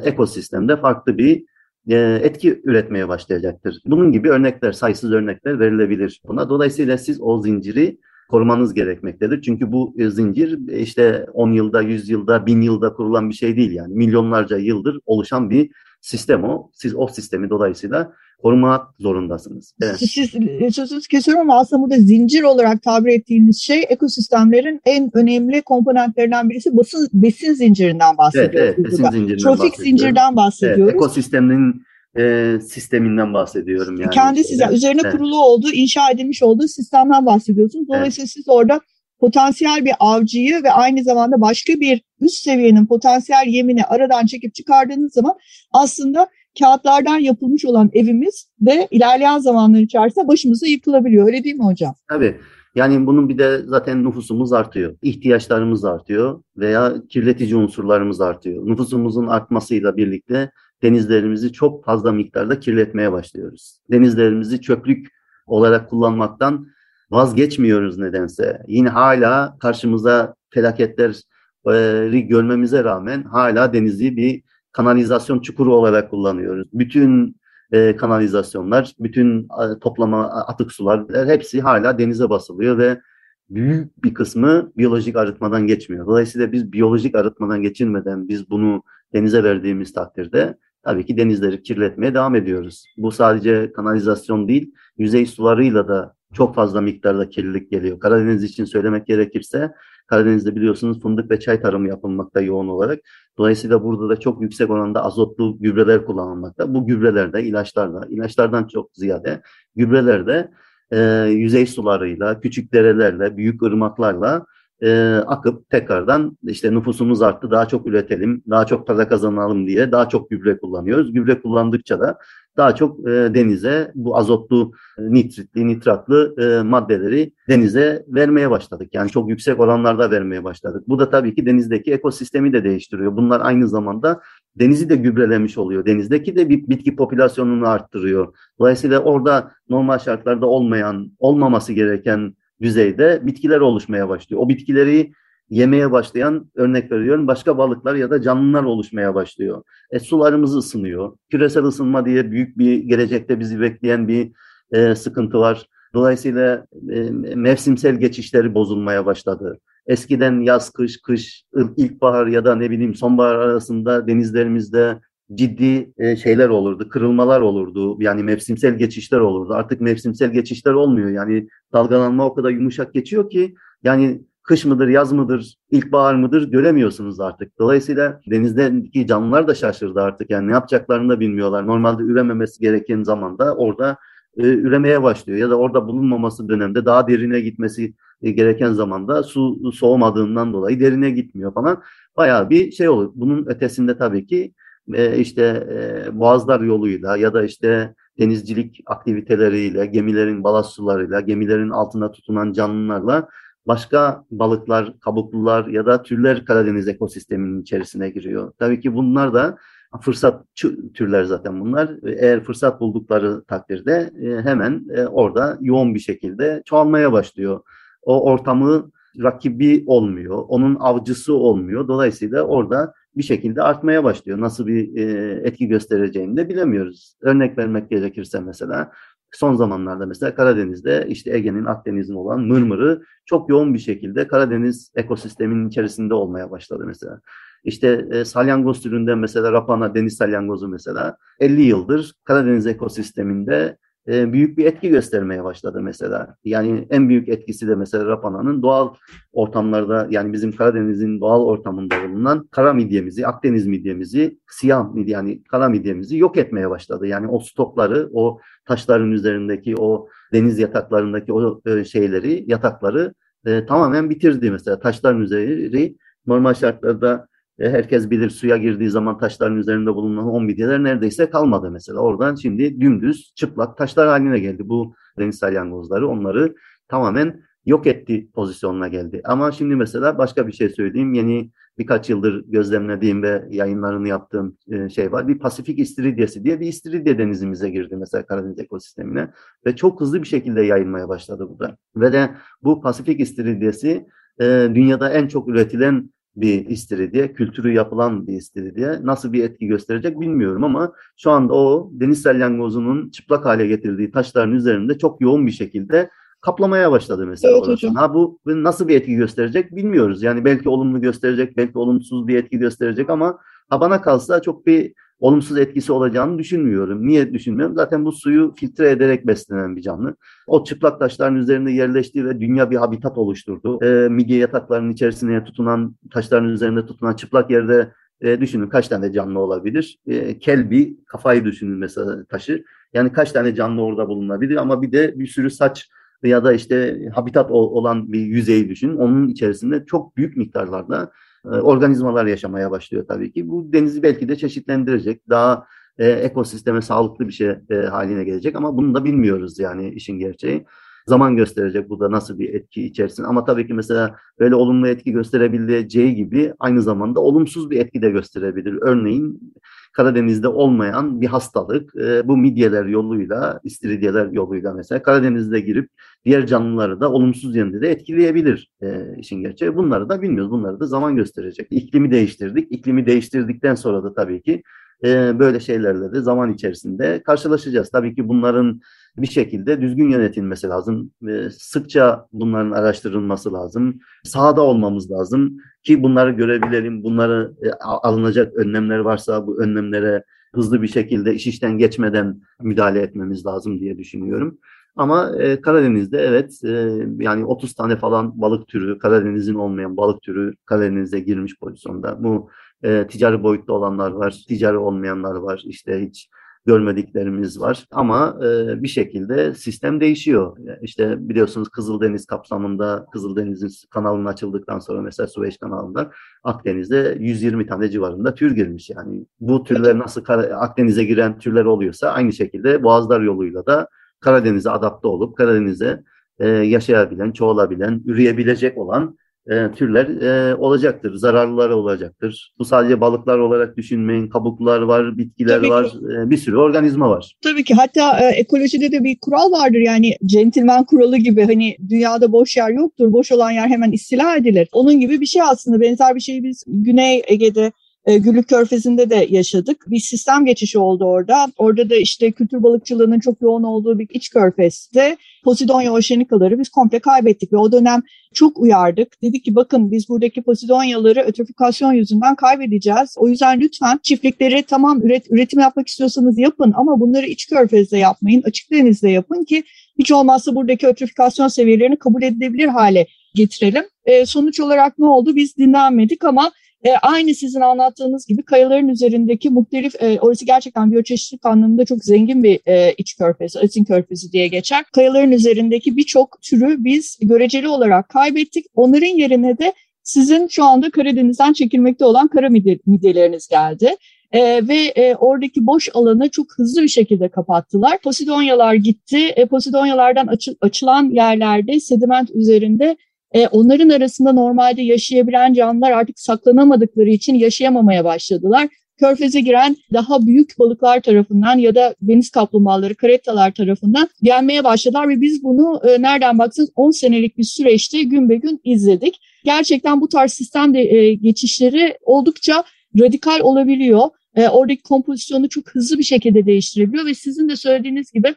e, 0.03 0.07
ekosistemde 0.09 0.77
farklı 0.77 1.17
bir 1.17 1.43
e, 1.89 2.19
etki 2.23 2.61
üretmeye 2.63 3.07
başlayacaktır. 3.07 3.81
Bunun 3.85 4.11
gibi 4.11 4.29
örnekler, 4.29 4.71
sayısız 4.71 5.11
örnekler 5.11 5.59
verilebilir 5.59 6.21
buna. 6.27 6.49
Dolayısıyla 6.49 6.97
siz 6.97 7.21
o 7.21 7.41
zinciri 7.41 7.99
korumanız 8.29 8.73
gerekmektedir. 8.73 9.41
Çünkü 9.41 9.71
bu 9.71 9.93
e, 9.97 10.09
zincir 10.09 10.59
işte 10.69 11.25
10 11.33 11.51
yılda, 11.51 11.81
100 11.81 12.09
yılda, 12.09 12.45
1000 12.45 12.61
yılda 12.61 12.93
kurulan 12.93 13.29
bir 13.29 13.35
şey 13.35 13.55
değil 13.55 13.71
yani. 13.71 13.93
Milyonlarca 13.93 14.57
yıldır 14.57 14.99
oluşan 15.05 15.49
bir 15.49 15.71
sistem 16.01 16.43
o. 16.43 16.69
Siz 16.73 16.95
o 16.95 17.07
sistemi 17.07 17.49
dolayısıyla 17.49 18.13
korumak 18.41 18.87
zorundasınız. 18.99 19.73
Evet. 19.81 19.95
Siz 19.99 20.35
e, 20.61 20.71
sözünüzü 20.71 21.07
kesiyorum 21.07 21.41
ama 21.41 21.59
aslında 21.59 21.81
burada 21.81 21.97
zincir 21.97 22.43
olarak 22.43 22.83
tabir 22.83 23.11
ettiğiniz 23.11 23.61
şey 23.61 23.85
ekosistemlerin 23.89 24.81
en 24.85 25.11
önemli 25.13 25.61
komponentlerinden 25.61 26.49
birisi 26.49 26.77
besin, 26.77 27.07
besin 27.13 27.53
zincirinden 27.53 28.17
bahsediyoruz. 28.17 28.59
Evet, 28.59 28.75
evet 28.77 28.91
besin 28.91 29.09
zincirinden 29.11 29.37
Trofik 29.37 29.75
zincirden 29.75 30.35
bahsediyoruz. 30.35 30.83
Evet, 30.83 30.95
ekosistemin 30.95 31.83
e, 32.17 32.55
sisteminden 32.61 33.33
bahsediyorum. 33.33 34.01
Yani. 34.01 34.09
Kendi 34.09 34.43
size 34.43 34.67
üzerine 34.71 35.01
evet. 35.03 35.11
kurulu 35.11 35.43
olduğu, 35.43 35.71
inşa 35.71 36.11
edilmiş 36.11 36.43
olduğu 36.43 36.67
sistemden 36.67 37.25
bahsediyorsunuz. 37.25 37.87
Dolayısıyla 37.87 38.23
evet. 38.23 38.31
siz 38.31 38.49
orada 38.49 38.81
potansiyel 39.19 39.85
bir 39.85 39.93
avcıyı 39.99 40.63
ve 40.63 40.71
aynı 40.71 41.03
zamanda 41.03 41.41
başka 41.41 41.73
bir 41.73 42.01
üst 42.21 42.43
seviyenin 42.43 42.85
potansiyel 42.85 43.47
yemini 43.47 43.83
aradan 43.83 44.25
çekip 44.25 44.55
çıkardığınız 44.55 45.13
zaman 45.13 45.33
aslında 45.71 46.27
kağıtlardan 46.59 47.17
yapılmış 47.17 47.65
olan 47.65 47.89
evimiz 47.93 48.49
de 48.61 48.87
ilerleyen 48.91 49.39
zamanlar 49.39 49.79
içerisinde 49.79 50.27
başımıza 50.27 50.67
yıkılabiliyor. 50.67 51.27
Öyle 51.27 51.43
değil 51.43 51.55
mi 51.55 51.65
hocam? 51.65 51.95
Tabii. 52.07 52.37
Yani 52.75 53.07
bunun 53.07 53.29
bir 53.29 53.37
de 53.37 53.61
zaten 53.65 54.03
nüfusumuz 54.03 54.53
artıyor. 54.53 54.95
ihtiyaçlarımız 55.01 55.85
artıyor 55.85 56.43
veya 56.57 56.93
kirletici 57.09 57.55
unsurlarımız 57.55 58.21
artıyor. 58.21 58.67
Nüfusumuzun 58.67 59.27
artmasıyla 59.27 59.97
birlikte 59.97 60.51
denizlerimizi 60.83 61.53
çok 61.53 61.85
fazla 61.85 62.11
miktarda 62.11 62.59
kirletmeye 62.59 63.11
başlıyoruz. 63.11 63.79
Denizlerimizi 63.91 64.61
çöplük 64.61 65.07
olarak 65.47 65.89
kullanmaktan 65.89 66.67
vazgeçmiyoruz 67.11 67.97
nedense. 67.97 68.61
Yine 68.67 68.89
hala 68.89 69.57
karşımıza 69.59 70.35
felaketleri 70.49 72.27
görmemize 72.27 72.83
rağmen 72.83 73.23
hala 73.23 73.73
denizi 73.73 74.17
bir 74.17 74.41
kanalizasyon 74.75 75.39
çukuru 75.39 75.75
olarak 75.75 76.09
kullanıyoruz. 76.09 76.67
Bütün 76.73 77.35
e, 77.71 77.95
kanalizasyonlar, 77.95 78.93
bütün 78.99 79.43
e, 79.43 79.79
toplama 79.81 80.29
atık 80.29 80.71
sular 80.71 81.05
hepsi 81.27 81.61
hala 81.61 81.99
denize 81.99 82.29
basılıyor 82.29 82.77
ve 82.77 83.01
büyük 83.49 84.03
bir 84.03 84.13
kısmı 84.13 84.71
biyolojik 84.77 85.15
arıtmadan 85.15 85.67
geçmiyor. 85.67 86.07
Dolayısıyla 86.07 86.51
biz 86.51 86.71
biyolojik 86.71 87.15
arıtmadan 87.15 87.61
geçirmeden 87.61 88.27
biz 88.27 88.49
bunu 88.49 88.83
denize 89.13 89.43
verdiğimiz 89.43 89.93
takdirde 89.93 90.57
tabii 90.83 91.05
ki 91.05 91.17
denizleri 91.17 91.63
kirletmeye 91.63 92.13
devam 92.13 92.35
ediyoruz. 92.35 92.85
Bu 92.97 93.11
sadece 93.11 93.71
kanalizasyon 93.71 94.47
değil, 94.47 94.73
yüzey 94.97 95.25
sularıyla 95.25 95.87
da 95.87 96.15
çok 96.33 96.55
fazla 96.55 96.81
miktarda 96.81 97.29
kirlilik 97.29 97.71
geliyor. 97.71 97.99
Karadeniz 97.99 98.43
için 98.43 98.65
söylemek 98.65 99.07
gerekirse 99.07 99.71
Karadeniz'de 100.07 100.55
biliyorsunuz 100.55 101.01
fındık 101.01 101.31
ve 101.31 101.39
çay 101.39 101.61
tarımı 101.61 101.87
yapılmakta 101.87 102.41
yoğun 102.41 102.67
olarak. 102.67 102.99
Dolayısıyla 103.37 103.83
burada 103.83 104.09
da 104.09 104.19
çok 104.19 104.41
yüksek 104.41 104.69
oranda 104.69 105.03
azotlu 105.03 105.57
gübreler 105.59 106.05
kullanılmakta. 106.05 106.73
Bu 106.73 106.87
gübrelerde, 106.87 107.43
ilaçlarla, 107.43 108.01
ilaçlardan 108.09 108.67
çok 108.67 108.89
ziyade 108.93 109.41
gübrelerde 109.75 110.51
e, 110.91 110.99
yüzey 111.29 111.65
sularıyla, 111.65 112.41
küçük 112.41 112.73
derelerle, 112.73 113.37
büyük 113.37 113.63
ırmaklarla 113.63 114.45
e, 114.83 115.15
akıp 115.27 115.69
tekrardan 115.69 116.37
işte 116.43 116.71
nüfusumuz 116.71 117.21
arttı, 117.21 117.51
daha 117.51 117.67
çok 117.67 117.87
üretelim, 117.87 118.43
daha 118.49 118.65
çok 118.65 118.87
para 118.87 119.07
kazanalım 119.07 119.67
diye 119.67 119.91
daha 119.91 120.09
çok 120.09 120.29
gübre 120.29 120.57
kullanıyoruz. 120.57 121.13
Gübre 121.13 121.41
kullandıkça 121.41 121.99
da 121.99 122.17
daha 122.57 122.75
çok 122.75 122.99
e, 122.99 123.11
denize 123.11 123.91
bu 123.95 124.17
azotlu, 124.17 124.71
e, 124.97 125.01
nitritli, 125.01 125.67
nitratlı 125.67 126.35
e, 126.41 126.63
maddeleri 126.63 127.31
denize 127.49 128.05
vermeye 128.07 128.51
başladık. 128.51 128.89
Yani 128.93 129.09
çok 129.09 129.29
yüksek 129.29 129.59
oranlarda 129.59 130.11
vermeye 130.11 130.43
başladık. 130.43 130.83
Bu 130.87 130.99
da 130.99 131.09
tabii 131.09 131.35
ki 131.35 131.45
denizdeki 131.45 131.93
ekosistemi 131.93 132.53
de 132.53 132.63
değiştiriyor. 132.63 133.15
Bunlar 133.17 133.41
aynı 133.43 133.67
zamanda 133.67 134.21
denizi 134.55 134.89
de 134.89 134.95
gübrelemiş 134.95 135.57
oluyor. 135.57 135.85
Denizdeki 135.85 136.35
de 136.35 136.49
bitki 136.49 136.95
popülasyonunu 136.95 137.67
arttırıyor. 137.67 138.35
Dolayısıyla 138.59 138.99
orada 138.99 139.51
normal 139.69 139.99
şartlarda 139.99 140.45
olmayan, 140.45 141.11
olmaması 141.19 141.73
gereken 141.73 142.35
düzeyde 142.61 143.21
bitkiler 143.23 143.59
oluşmaya 143.59 144.09
başlıyor. 144.09 144.41
O 144.41 144.49
bitkileri 144.49 145.11
yemeye 145.49 145.91
başlayan 145.91 146.51
örnek 146.55 146.91
veriyorum 146.91 147.27
başka 147.27 147.57
balıklar 147.57 147.95
ya 147.95 148.09
da 148.09 148.21
canlılar 148.21 148.63
oluşmaya 148.63 149.15
başlıyor. 149.15 149.63
E, 149.91 149.99
sularımız 149.99 150.55
ısınıyor. 150.55 151.17
Küresel 151.29 151.63
ısınma 151.63 152.05
diye 152.05 152.31
büyük 152.31 152.57
bir 152.57 152.77
gelecekte 152.77 153.39
bizi 153.39 153.61
bekleyen 153.61 154.07
bir 154.07 154.31
e, 154.71 154.95
sıkıntı 154.95 155.39
var. 155.39 155.67
Dolayısıyla 155.93 156.65
e, 156.89 157.09
mevsimsel 157.35 157.95
geçişleri 157.95 158.53
bozulmaya 158.53 159.05
başladı. 159.05 159.59
Eskiden 159.87 160.39
yaz, 160.39 160.69
kış, 160.69 161.01
kış, 161.01 161.43
ilkbahar 161.77 162.27
ya 162.27 162.45
da 162.45 162.55
ne 162.55 162.71
bileyim 162.71 162.95
sonbahar 162.95 163.35
arasında 163.35 164.07
denizlerimizde 164.07 164.99
ciddi 165.33 165.93
e, 165.97 166.15
şeyler 166.15 166.49
olurdu, 166.49 166.89
kırılmalar 166.89 167.41
olurdu. 167.41 167.97
Yani 167.99 168.23
mevsimsel 168.23 168.77
geçişler 168.77 169.19
olurdu. 169.19 169.53
Artık 169.53 169.81
mevsimsel 169.81 170.31
geçişler 170.31 170.73
olmuyor. 170.73 171.09
Yani 171.09 171.47
dalgalanma 171.73 172.25
o 172.25 172.35
kadar 172.35 172.49
yumuşak 172.49 172.93
geçiyor 172.93 173.29
ki 173.29 173.55
yani 173.83 174.21
kış 174.45 174.65
mıdır, 174.65 174.87
yaz 174.87 175.13
mıdır, 175.13 175.55
ilkbahar 175.71 176.15
mıdır 176.15 176.51
göremiyorsunuz 176.51 177.19
artık. 177.19 177.59
Dolayısıyla 177.59 178.21
denizdeki 178.31 179.07
canlılar 179.07 179.47
da 179.47 179.55
şaşırdı 179.55 180.01
artık. 180.01 180.29
Yani 180.29 180.47
ne 180.47 180.51
yapacaklarını 180.51 181.09
da 181.09 181.19
bilmiyorlar. 181.19 181.67
Normalde 181.67 182.03
ürememesi 182.03 182.59
gereken 182.59 183.03
zamanda 183.03 183.55
orada 183.55 183.97
e, 184.37 184.43
üremeye 184.43 185.03
başlıyor. 185.03 185.39
Ya 185.39 185.49
da 185.49 185.55
orada 185.55 185.87
bulunmaması 185.87 186.49
dönemde 186.49 186.85
daha 186.85 187.07
derine 187.07 187.39
gitmesi 187.39 187.93
e, 188.21 188.31
gereken 188.31 188.73
zamanda 188.73 189.23
su 189.23 189.71
soğumadığından 189.71 190.53
dolayı 190.53 190.79
derine 190.79 191.09
gitmiyor 191.09 191.53
falan. 191.53 191.81
Bayağı 192.17 192.49
bir 192.49 192.71
şey 192.71 192.89
oluyor. 192.89 193.11
Bunun 193.15 193.45
ötesinde 193.45 193.97
tabii 193.97 194.25
ki 194.25 194.53
e, 194.93 195.17
işte 195.17 195.67
e, 195.71 196.19
boğazlar 196.19 196.61
yoluyla 196.61 197.17
ya 197.17 197.33
da 197.33 197.43
işte 197.43 197.95
denizcilik 198.19 198.83
aktiviteleriyle, 198.85 199.85
gemilerin 199.85 200.43
balast 200.43 200.73
sularıyla, 200.73 201.21
gemilerin 201.21 201.69
altında 201.69 202.11
tutunan 202.11 202.53
canlılarla 202.53 203.27
başka 203.67 204.23
balıklar, 204.31 204.99
kabuklular 204.99 205.67
ya 205.67 205.85
da 205.85 206.03
türler 206.03 206.45
Karadeniz 206.45 206.87
ekosisteminin 206.87 207.61
içerisine 207.61 208.09
giriyor. 208.09 208.53
Tabii 208.59 208.79
ki 208.79 208.95
bunlar 208.95 209.33
da 209.33 209.57
fırsat 210.01 210.45
türler 210.93 211.23
zaten 211.23 211.59
bunlar. 211.59 211.91
Eğer 212.05 212.43
fırsat 212.43 212.79
buldukları 212.79 213.43
takdirde 213.43 214.11
e, 214.21 214.41
hemen 214.41 214.85
e, 214.95 215.05
orada 215.05 215.57
yoğun 215.61 215.95
bir 215.95 215.99
şekilde 215.99 216.61
çoğalmaya 216.65 217.11
başlıyor. 217.11 217.59
O 218.01 218.23
ortamı 218.31 218.91
rakibi 219.23 219.83
olmuyor, 219.87 220.43
onun 220.47 220.75
avcısı 220.79 221.33
olmuyor. 221.33 221.87
Dolayısıyla 221.87 222.43
orada 222.43 222.93
bir 223.17 223.23
şekilde 223.23 223.61
artmaya 223.61 224.03
başlıyor. 224.03 224.41
Nasıl 224.41 224.67
bir 224.67 224.97
e, 224.97 225.31
etki 225.43 225.67
göstereceğini 225.67 226.37
de 226.37 226.49
bilemiyoruz. 226.49 227.15
Örnek 227.21 227.57
vermek 227.57 227.89
gerekirse 227.89 228.39
mesela 228.39 228.91
son 229.31 229.55
zamanlarda 229.55 230.05
mesela 230.05 230.35
Karadeniz'de 230.35 231.05
işte 231.09 231.35
Ege'nin 231.35 231.65
Akdeniz'in 231.65 232.15
olan 232.15 232.41
mırmırı 232.41 233.01
çok 233.25 233.49
yoğun 233.49 233.73
bir 233.73 233.79
şekilde 233.79 234.27
Karadeniz 234.27 234.91
ekosisteminin 234.95 235.69
içerisinde 235.69 236.13
olmaya 236.13 236.51
başladı 236.51 236.83
mesela. 236.87 237.19
İşte 237.63 238.07
e, 238.11 238.25
salyangoz 238.25 238.81
türünden 238.81 239.17
mesela 239.17 239.51
rapana, 239.51 239.95
deniz 239.95 240.17
salyangozu 240.17 240.67
mesela 240.67 241.17
50 241.39 241.61
yıldır 241.61 242.13
Karadeniz 242.23 242.67
ekosisteminde 242.67 243.77
e, 244.07 244.33
büyük 244.33 244.57
bir 244.57 244.65
etki 244.65 244.89
göstermeye 244.89 245.43
başladı 245.43 245.81
mesela. 245.81 246.35
Yani 246.43 246.87
en 246.89 247.09
büyük 247.09 247.29
etkisi 247.29 247.67
de 247.67 247.75
mesela 247.75 248.05
rapananın 248.05 248.61
doğal 248.61 248.93
ortamlarda 249.33 250.07
yani 250.09 250.33
bizim 250.33 250.51
Karadeniz'in 250.51 251.19
doğal 251.21 251.41
ortamında 251.41 251.95
bulunan 252.03 252.47
kara 252.51 252.73
midyemizi, 252.73 253.27
Akdeniz 253.27 253.67
midyemizi, 253.67 254.39
siyah 254.49 254.93
midye 254.93 255.13
yani 255.13 255.43
kara 255.43 255.69
midyemizi 255.69 256.17
yok 256.17 256.37
etmeye 256.37 256.69
başladı. 256.69 257.07
Yani 257.07 257.27
o 257.27 257.39
stokları, 257.39 258.09
o 258.13 258.39
taşların 258.65 259.11
üzerindeki 259.11 259.75
o 259.77 260.07
deniz 260.33 260.59
yataklarındaki 260.59 261.33
o 261.33 261.61
e, 261.65 261.83
şeyleri, 261.83 262.43
yatakları 262.47 263.13
e, 263.45 263.65
tamamen 263.65 264.09
bitirdi 264.09 264.51
mesela. 264.51 264.79
Taşların 264.79 265.21
üzeri 265.21 265.95
normal 266.27 266.53
şartlarda 266.53 267.27
e, 267.59 267.69
herkes 267.69 268.09
bilir 268.09 268.29
suya 268.29 268.57
girdiği 268.57 268.89
zaman 268.89 269.17
taşların 269.17 269.57
üzerinde 269.57 269.95
bulunan 269.95 270.27
on 270.27 270.43
midyeler 270.45 270.83
neredeyse 270.83 271.29
kalmadı 271.29 271.71
mesela. 271.71 271.99
Oradan 271.99 272.35
şimdi 272.35 272.81
dümdüz 272.81 273.33
çıplak 273.35 273.77
taşlar 273.77 274.07
haline 274.07 274.39
geldi. 274.39 274.69
Bu 274.69 274.95
deniz 275.19 275.37
salyangozları 275.37 276.07
onları 276.07 276.55
tamamen 276.87 277.41
yok 277.65 277.87
etti 277.87 278.29
pozisyonuna 278.33 278.87
geldi. 278.87 279.21
Ama 279.23 279.51
şimdi 279.51 279.75
mesela 279.75 280.17
başka 280.17 280.47
bir 280.47 280.51
şey 280.51 280.69
söyleyeyim. 280.69 281.13
Yeni 281.13 281.51
birkaç 281.77 282.09
yıldır 282.09 282.45
gözlemlediğim 282.47 283.23
ve 283.23 283.45
yayınlarını 283.49 284.07
yaptığım 284.07 284.57
e, 284.71 284.89
şey 284.89 285.11
var. 285.11 285.27
Bir 285.27 285.39
Pasifik 285.39 285.79
istiridyesi 285.79 286.43
diye 286.43 286.59
bir 286.59 286.67
istiridye 286.67 287.17
denizimize 287.17 287.69
girdi 287.69 287.95
mesela 287.95 288.25
Karadeniz 288.25 288.59
ekosistemine 288.59 289.31
ve 289.65 289.75
çok 289.75 290.01
hızlı 290.01 290.21
bir 290.21 290.27
şekilde 290.27 290.61
yayılmaya 290.61 291.09
başladı 291.09 291.47
burada. 291.49 291.77
Ve 291.95 292.13
de 292.13 292.31
bu 292.63 292.81
Pasifik 292.81 293.19
istiridyesi 293.19 294.07
e, 294.41 294.45
dünyada 294.75 295.09
en 295.09 295.27
çok 295.27 295.47
üretilen 295.47 296.09
bir 296.35 296.65
istiridye, 296.65 297.33
kültürü 297.33 297.73
yapılan 297.73 298.27
bir 298.27 298.33
istiridye 298.33 298.99
nasıl 299.03 299.33
bir 299.33 299.43
etki 299.43 299.67
gösterecek 299.67 300.19
bilmiyorum 300.19 300.63
ama 300.63 300.93
şu 301.17 301.31
anda 301.31 301.53
o 301.53 301.89
deniz 301.93 302.21
salyangozunun 302.21 303.09
çıplak 303.09 303.45
hale 303.45 303.67
getirdiği 303.67 304.11
taşların 304.11 304.53
üzerinde 304.55 304.97
çok 304.97 305.21
yoğun 305.21 305.47
bir 305.47 305.51
şekilde 305.51 306.09
kaplamaya 306.41 306.91
başladı 306.91 307.27
mesela. 307.27 307.57
Evet 307.57 307.67
hocam. 307.67 307.95
Ha 307.95 308.13
bu 308.13 308.39
nasıl 308.45 308.87
bir 308.87 308.95
etki 308.95 309.15
gösterecek 309.15 309.75
bilmiyoruz. 309.75 310.23
Yani 310.23 310.45
belki 310.45 310.69
olumlu 310.69 311.01
gösterecek, 311.01 311.57
belki 311.57 311.77
olumsuz 311.77 312.27
bir 312.27 312.35
etki 312.35 312.57
gösterecek 312.57 313.09
ama 313.09 313.39
ha 313.69 313.81
bana 313.81 314.01
kalsa 314.01 314.41
çok 314.41 314.67
bir 314.67 314.93
olumsuz 315.19 315.57
etkisi 315.57 315.91
olacağını 315.91 316.39
düşünmüyorum. 316.39 317.07
Niye 317.07 317.33
düşünmüyorum? 317.33 317.75
Zaten 317.75 318.05
bu 318.05 318.11
suyu 318.11 318.53
filtre 318.55 318.91
ederek 318.91 319.27
beslenen 319.27 319.75
bir 319.75 319.81
canlı. 319.81 320.15
O 320.47 320.63
çıplak 320.63 320.99
taşların 320.99 321.35
üzerinde 321.35 321.71
yerleşti 321.71 322.25
ve 322.25 322.41
dünya 322.41 322.71
bir 322.71 322.75
habitat 322.75 323.17
oluşturdu. 323.17 323.85
E, 323.85 324.09
midye 324.09 324.37
yataklarının 324.37 324.91
içerisine 324.91 325.43
tutunan, 325.43 325.95
taşların 326.11 326.49
üzerinde 326.49 326.85
tutunan 326.85 327.13
çıplak 327.13 327.51
yerde 327.51 327.91
e, 328.21 328.41
düşünün 328.41 328.69
kaç 328.69 328.87
tane 328.87 329.11
canlı 329.11 329.39
olabilir? 329.39 329.99
E, 330.07 330.39
kelbi, 330.39 330.97
kafayı 331.07 331.45
düşünün 331.45 331.77
mesela 331.77 332.25
taşı. 332.25 332.63
Yani 332.93 333.11
kaç 333.11 333.31
tane 333.31 333.55
canlı 333.55 333.81
orada 333.81 334.07
bulunabilir 334.07 334.55
ama 334.55 334.81
bir 334.81 334.91
de 334.91 335.19
bir 335.19 335.27
sürü 335.27 335.49
saç 335.49 335.89
ya 336.23 336.43
da 336.43 336.53
işte 336.53 336.99
habitat 337.15 337.51
olan 337.51 338.13
bir 338.13 338.19
yüzeyi 338.19 338.69
düşün. 338.69 338.95
Onun 338.95 339.27
içerisinde 339.27 339.85
çok 339.85 340.17
büyük 340.17 340.37
miktarlarda 340.37 341.11
organizmalar 341.49 342.25
yaşamaya 342.25 342.71
başlıyor 342.71 343.05
tabii 343.07 343.31
ki. 343.31 343.49
Bu 343.49 343.73
denizi 343.73 344.03
belki 344.03 344.29
de 344.29 344.35
çeşitlendirecek, 344.35 345.29
daha 345.29 345.65
e, 345.97 346.09
ekosisteme 346.09 346.81
sağlıklı 346.81 347.27
bir 347.27 347.33
şey 347.33 347.49
e, 347.69 347.75
haline 347.75 348.23
gelecek 348.23 348.55
ama 348.55 348.77
bunu 348.77 348.95
da 348.95 349.05
bilmiyoruz 349.05 349.59
yani 349.59 349.89
işin 349.89 350.19
gerçeği. 350.19 350.65
Zaman 351.07 351.35
gösterecek 351.35 351.89
bu 351.89 352.11
nasıl 352.11 352.39
bir 352.39 352.53
etki 352.53 352.83
içersin. 352.85 353.23
Ama 353.23 353.45
tabii 353.45 353.67
ki 353.67 353.73
mesela 353.73 354.15
böyle 354.39 354.55
olumlu 354.55 354.87
etki 354.87 355.11
gösterebileceği 355.11 356.15
gibi 356.15 356.53
aynı 356.59 356.81
zamanda 356.81 357.19
olumsuz 357.19 357.69
bir 357.69 357.79
etki 357.79 358.01
de 358.01 358.09
gösterebilir. 358.09 358.77
Örneğin 358.81 359.53
Karadeniz'de 359.93 360.47
olmayan 360.47 361.21
bir 361.21 361.27
hastalık 361.27 361.95
e, 361.95 362.27
bu 362.27 362.37
midyeler 362.37 362.85
yoluyla, 362.85 363.59
istiridyeler 363.63 364.31
yoluyla 364.31 364.73
mesela 364.73 365.03
Karadeniz'de 365.03 365.59
girip 365.59 365.89
diğer 366.25 366.47
canlıları 366.47 367.01
da 367.01 367.11
olumsuz 367.11 367.55
yönde 367.55 367.81
de 367.81 367.89
etkileyebilir 367.89 368.71
e, 368.81 369.17
işin 369.17 369.41
gerçeği. 369.41 369.75
Bunları 369.75 370.09
da 370.09 370.21
bilmiyoruz. 370.21 370.51
Bunları 370.51 370.79
da 370.79 370.87
zaman 370.87 371.15
gösterecek. 371.15 371.67
İklimi 371.69 372.11
değiştirdik. 372.11 372.71
İklimi 372.71 373.05
değiştirdikten 373.05 373.75
sonra 373.75 374.03
da 374.03 374.13
tabii 374.13 374.41
ki 374.41 374.63
e, 375.03 375.39
böyle 375.39 375.59
şeylerle 375.59 376.13
de 376.13 376.21
zaman 376.21 376.53
içerisinde 376.53 377.23
karşılaşacağız. 377.23 377.89
Tabii 377.89 378.15
ki 378.15 378.27
bunların 378.27 378.81
bir 379.17 379.27
şekilde 379.27 379.81
düzgün 379.81 380.09
yönetilmesi 380.09 380.67
lazım. 380.67 381.11
Sıkça 381.51 382.27
bunların 382.33 382.71
araştırılması 382.71 383.53
lazım. 383.53 383.99
Sahada 384.23 384.61
olmamız 384.61 385.11
lazım 385.11 385.57
ki 385.83 386.03
bunları 386.03 386.31
görebilelim. 386.31 387.03
Bunları 387.03 387.53
e, 387.63 387.71
alınacak 387.81 388.55
önlemler 388.55 388.99
varsa 388.99 389.47
bu 389.47 389.61
önlemlere 389.61 390.23
hızlı 390.55 390.81
bir 390.81 390.87
şekilde 390.87 391.33
iş 391.33 391.47
işten 391.47 391.77
geçmeden 391.77 392.41
müdahale 392.61 392.99
etmemiz 392.99 393.45
lazım 393.45 393.79
diye 393.79 393.97
düşünüyorum. 393.97 394.57
Ama 394.95 395.31
e, 395.39 395.61
Karadeniz'de 395.61 396.17
evet 396.17 396.63
e, 396.63 396.89
yani 397.19 397.45
30 397.45 397.73
tane 397.73 397.95
falan 397.95 398.41
balık 398.41 398.67
türü, 398.67 398.99
Karadeniz'in 398.99 399.55
olmayan 399.55 399.97
balık 399.97 400.21
türü 400.21 400.53
Karadeniz'e 400.65 401.19
girmiş 401.19 401.59
pozisyonda. 401.59 402.23
Bu 402.23 402.49
e, 402.85 403.07
ticari 403.07 403.43
boyutta 403.43 403.73
olanlar 403.73 404.11
var, 404.11 404.43
ticari 404.47 404.77
olmayanlar 404.77 405.35
var. 405.35 405.61
İşte 405.65 406.07
hiç 406.07 406.29
görmediklerimiz 406.65 407.61
var. 407.61 407.85
Ama 407.91 408.37
e, 408.39 408.83
bir 408.83 408.87
şekilde 408.87 409.53
sistem 409.53 410.01
değişiyor. 410.01 410.57
İşte 410.81 411.29
biliyorsunuz 411.29 411.69
Kızıldeniz 411.69 412.25
kapsamında 412.25 413.05
Kızıldeniz'in 413.11 413.89
kanalının 413.89 414.25
açıldıktan 414.25 414.79
sonra 414.79 415.01
mesela 415.01 415.27
Süveyş 415.27 415.57
kanalında 415.57 416.11
Akdeniz'de 416.43 417.17
120 417.19 417.67
tane 417.67 417.89
civarında 417.89 418.33
tür 418.33 418.55
girmiş. 418.55 418.89
Yani 418.89 419.25
bu 419.39 419.63
türler 419.63 419.99
nasıl 419.99 420.23
Akdeniz'e 420.53 421.03
giren 421.03 421.39
türler 421.39 421.65
oluyorsa 421.65 422.09
aynı 422.09 422.33
şekilde 422.33 422.83
Boğazlar 422.83 423.21
yoluyla 423.21 423.65
da 423.65 423.87
Karadeniz'e 424.19 424.69
adapte 424.69 425.07
olup 425.07 425.37
Karadeniz'e 425.37 426.03
e, 426.39 426.47
yaşayabilen, 426.47 427.31
çoğalabilen, 427.31 428.01
üreyebilecek 428.05 428.77
olan 428.77 429.17
e, 429.51 429.71
türler 429.75 430.07
e, 430.07 430.55
olacaktır. 430.55 431.15
Zararlıları 431.15 431.75
olacaktır. 431.75 432.53
Bu 432.59 432.65
sadece 432.65 433.01
balıklar 433.01 433.37
olarak 433.37 433.77
düşünmeyin. 433.77 434.29
Kabuklar 434.29 434.81
var, 434.81 435.17
bitkiler 435.17 435.59
Tabii 435.59 435.69
var, 435.69 435.85
e, 435.85 436.29
bir 436.29 436.37
sürü 436.37 436.57
organizma 436.57 437.09
var. 437.09 437.35
Tabii 437.43 437.63
ki 437.63 437.73
hatta 437.73 438.19
e, 438.19 438.25
ekolojide 438.25 438.91
de 438.91 439.03
bir 439.03 439.17
kural 439.21 439.51
vardır 439.51 439.79
yani 439.79 440.15
centilmen 440.25 440.83
kuralı 440.83 441.17
gibi 441.17 441.45
hani 441.45 441.77
dünyada 441.89 442.31
boş 442.31 442.57
yer 442.57 442.69
yoktur. 442.69 443.13
Boş 443.13 443.31
olan 443.31 443.51
yer 443.51 443.67
hemen 443.67 443.91
istila 443.91 444.35
edilir. 444.35 444.67
Onun 444.71 444.99
gibi 444.99 445.21
bir 445.21 445.25
şey 445.25 445.41
aslında 445.41 445.81
benzer 445.81 446.15
bir 446.15 446.19
şeyi 446.19 446.43
biz 446.43 446.63
Güney 446.67 447.21
Ege'de 447.27 447.71
Güllük 448.07 448.49
Körfezi'nde 448.49 449.09
de 449.09 449.27
yaşadık. 449.29 449.85
Bir 449.87 449.99
sistem 449.99 450.45
geçişi 450.45 450.79
oldu 450.79 451.05
orada. 451.05 451.47
Orada 451.57 451.89
da 451.89 451.95
işte 451.95 452.31
kültür 452.31 452.63
balıkçılığının 452.63 453.19
çok 453.19 453.41
yoğun 453.41 453.63
olduğu 453.63 453.99
bir 453.99 454.07
iç 454.09 454.29
körfezde 454.29 455.17
Posidonya 455.43 455.93
oşenikaları 455.93 456.59
biz 456.59 456.69
komple 456.69 456.99
kaybettik 456.99 457.53
ve 457.53 457.57
o 457.57 457.71
dönem 457.71 458.03
çok 458.33 458.57
uyardık. 458.57 459.21
Dedik 459.21 459.45
ki 459.45 459.55
bakın 459.55 459.91
biz 459.91 460.09
buradaki 460.09 460.41
Posidonyaları 460.41 461.21
ötrofikasyon 461.21 461.93
yüzünden 461.93 462.35
kaybedeceğiz. 462.35 463.15
O 463.17 463.27
yüzden 463.27 463.59
lütfen 463.59 463.99
çiftlikleri 464.03 464.63
tamam 464.63 465.01
üret, 465.01 465.31
üretim 465.31 465.59
yapmak 465.59 465.87
istiyorsanız 465.87 466.37
yapın 466.37 466.73
ama 466.75 466.99
bunları 466.99 467.25
iç 467.25 467.47
körfezde 467.47 467.97
yapmayın, 467.97 468.41
açık 468.45 468.71
denizde 468.71 469.09
yapın 469.09 469.43
ki 469.43 469.63
hiç 469.99 470.11
olmazsa 470.11 470.55
buradaki 470.55 470.87
ötrofikasyon 470.87 471.47
seviyelerini 471.47 471.95
kabul 471.95 472.23
edilebilir 472.23 472.67
hale 472.67 473.07
getirelim. 473.35 473.83
E, 474.05 474.25
sonuç 474.25 474.59
olarak 474.59 474.99
ne 474.99 475.05
oldu? 475.05 475.35
Biz 475.35 475.57
dinlenmedik 475.57 476.23
ama 476.23 476.51
e, 476.85 476.91
aynı 477.01 477.35
sizin 477.35 477.61
anlattığınız 477.61 478.25
gibi 478.25 478.43
kayaların 478.43 478.87
üzerindeki 478.87 479.49
muhtelif, 479.49 480.03
e, 480.03 480.19
orası 480.19 480.45
gerçekten 480.45 480.91
biyoçeşitlilik 480.91 481.45
anlamında 481.45 481.85
çok 481.85 482.03
zengin 482.03 482.43
bir 482.43 482.59
e, 482.65 482.93
iç 482.97 483.15
körfez, 483.15 483.57
Asin 483.57 483.83
körfezi 483.83 484.31
diye 484.31 484.47
geçer. 484.47 484.85
Kayaların 484.93 485.31
üzerindeki 485.31 485.97
birçok 485.97 486.41
türü 486.41 486.83
biz 486.83 487.17
göreceli 487.21 487.67
olarak 487.67 488.09
kaybettik. 488.09 488.65
Onların 488.75 489.17
yerine 489.17 489.57
de 489.57 489.73
sizin 490.03 490.47
şu 490.47 490.63
anda 490.63 490.89
Karadeniz'den 490.89 491.53
çekilmekte 491.53 492.05
olan 492.05 492.27
kara 492.27 492.49
midyeleriniz 492.85 493.47
geldi. 493.47 493.95
Ee, 494.31 494.67
ve 494.67 494.77
e, 494.77 495.15
oradaki 495.15 495.65
boş 495.65 495.89
alanı 495.93 496.29
çok 496.29 496.47
hızlı 496.57 496.81
bir 496.81 496.87
şekilde 496.87 497.29
kapattılar. 497.29 497.97
Posidonyalar 498.01 498.73
gitti. 498.73 499.17
E, 499.17 499.45
Posidonyalardan 499.45 500.27
açı, 500.27 500.55
açılan 500.61 501.09
yerlerde 501.09 501.79
sediment 501.79 502.31
üzerinde 502.31 502.97
e, 503.35 503.47
onların 503.47 503.89
arasında 503.89 504.33
normalde 504.33 504.81
yaşayabilen 504.81 505.53
canlılar 505.53 505.91
artık 505.91 506.19
saklanamadıkları 506.19 507.09
için 507.09 507.33
yaşayamamaya 507.33 508.05
başladılar. 508.05 508.67
Körfeze 508.99 509.39
giren 509.39 509.77
daha 509.93 510.25
büyük 510.25 510.59
balıklar 510.59 511.01
tarafından 511.01 511.57
ya 511.57 511.75
da 511.75 511.95
deniz 512.01 512.29
kaplumbağaları, 512.29 512.95
karetalar 512.95 513.51
tarafından 513.51 514.09
gelmeye 514.21 514.63
başladılar 514.63 515.09
ve 515.09 515.21
biz 515.21 515.43
bunu 515.43 515.81
e, 515.87 516.01
nereden 516.01 516.39
baksanız 516.39 516.69
10 516.75 516.91
senelik 516.91 517.37
bir 517.37 517.43
süreçte 517.43 518.03
gün 518.03 518.29
be 518.29 518.35
gün 518.35 518.61
izledik. 518.63 519.19
Gerçekten 519.43 520.01
bu 520.01 520.09
tarz 520.09 520.33
sistem 520.33 520.73
de, 520.73 520.79
e, 520.79 521.13
geçişleri 521.13 521.97
oldukça 522.01 522.63
radikal 522.99 523.39
olabiliyor. 523.39 524.09
E, 524.35 524.47
oradaki 524.47 524.83
kompozisyonu 524.83 525.49
çok 525.49 525.69
hızlı 525.69 525.97
bir 525.97 526.03
şekilde 526.03 526.45
değiştirebiliyor 526.45 527.05
ve 527.05 527.13
sizin 527.13 527.49
de 527.49 527.55
söylediğiniz 527.55 528.11
gibi 528.11 528.35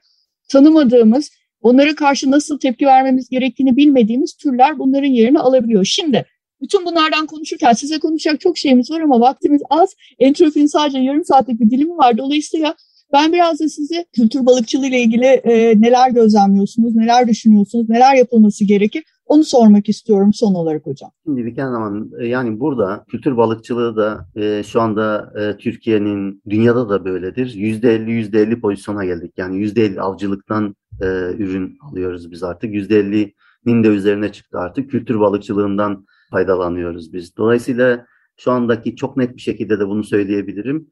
tanımadığımız 0.48 1.30
onlara 1.62 1.94
karşı 1.94 2.30
nasıl 2.30 2.58
tepki 2.58 2.86
vermemiz 2.86 3.28
gerektiğini 3.28 3.76
bilmediğimiz 3.76 4.36
türler 4.36 4.78
bunların 4.78 5.08
yerini 5.08 5.40
alabiliyor. 5.40 5.84
Şimdi 5.84 6.26
bütün 6.62 6.84
bunlardan 6.84 7.26
konuşurken 7.26 7.72
size 7.72 7.98
konuşacak 7.98 8.40
çok 8.40 8.58
şeyimiz 8.58 8.90
var 8.90 9.00
ama 9.00 9.20
vaktimiz 9.20 9.62
az. 9.70 9.94
Entrofinin 10.18 10.66
sadece 10.66 10.98
yarım 10.98 11.24
saatlik 11.24 11.60
bir 11.60 11.70
dilimi 11.70 11.96
var. 11.96 12.18
Dolayısıyla 12.18 12.74
ben 13.12 13.32
biraz 13.32 13.60
da 13.60 13.68
size 13.68 14.04
kültür 14.12 14.46
balıkçılığı 14.46 14.86
ile 14.86 15.00
ilgili 15.00 15.24
e, 15.24 15.80
neler 15.80 16.10
gözlemliyorsunuz, 16.10 16.96
neler 16.96 17.28
düşünüyorsunuz, 17.28 17.88
neler 17.88 18.14
yapılması 18.14 18.64
gerekir 18.64 19.04
onu 19.28 19.44
sormak 19.44 19.88
istiyorum 19.88 20.32
son 20.32 20.54
olarak 20.54 20.86
hocam. 20.86 21.10
Şimdi 21.24 21.46
bir 21.46 21.56
zaman 21.56 22.10
e, 22.20 22.26
yani 22.26 22.60
burada 22.60 23.04
kültür 23.08 23.36
balıkçılığı 23.36 23.96
da 23.96 24.26
e, 24.36 24.62
şu 24.62 24.80
anda 24.80 25.32
e, 25.40 25.56
Türkiye'nin 25.56 26.42
dünyada 26.48 26.88
da 26.88 27.04
böyledir. 27.04 27.54
%50 27.54 28.10
%50 28.10 28.60
pozisyona 28.60 29.04
geldik. 29.04 29.32
Yani 29.36 29.56
%50 29.56 30.00
avcılıktan 30.00 30.74
e, 31.02 31.06
ürün 31.38 31.78
alıyoruz 31.80 32.30
biz 32.30 32.42
artık. 32.42 32.74
%50'nin 32.74 33.84
de 33.84 33.88
üzerine 33.88 34.32
çıktı 34.32 34.58
artık. 34.58 34.90
Kültür 34.90 35.20
balıkçılığından 35.20 36.06
faydalanıyoruz 36.30 37.12
biz. 37.12 37.36
Dolayısıyla 37.36 38.06
şu 38.36 38.52
andaki 38.52 38.96
çok 38.96 39.16
net 39.16 39.36
bir 39.36 39.40
şekilde 39.40 39.80
de 39.80 39.88
bunu 39.88 40.04
söyleyebilirim. 40.04 40.90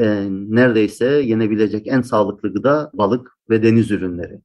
E, 0.00 0.26
neredeyse 0.30 1.06
yenebilecek 1.06 1.86
en 1.86 2.00
sağlıklı 2.00 2.52
gıda 2.52 2.90
balık 2.94 3.32
ve 3.50 3.62
deniz 3.62 3.90
ürünleri. 3.90 4.40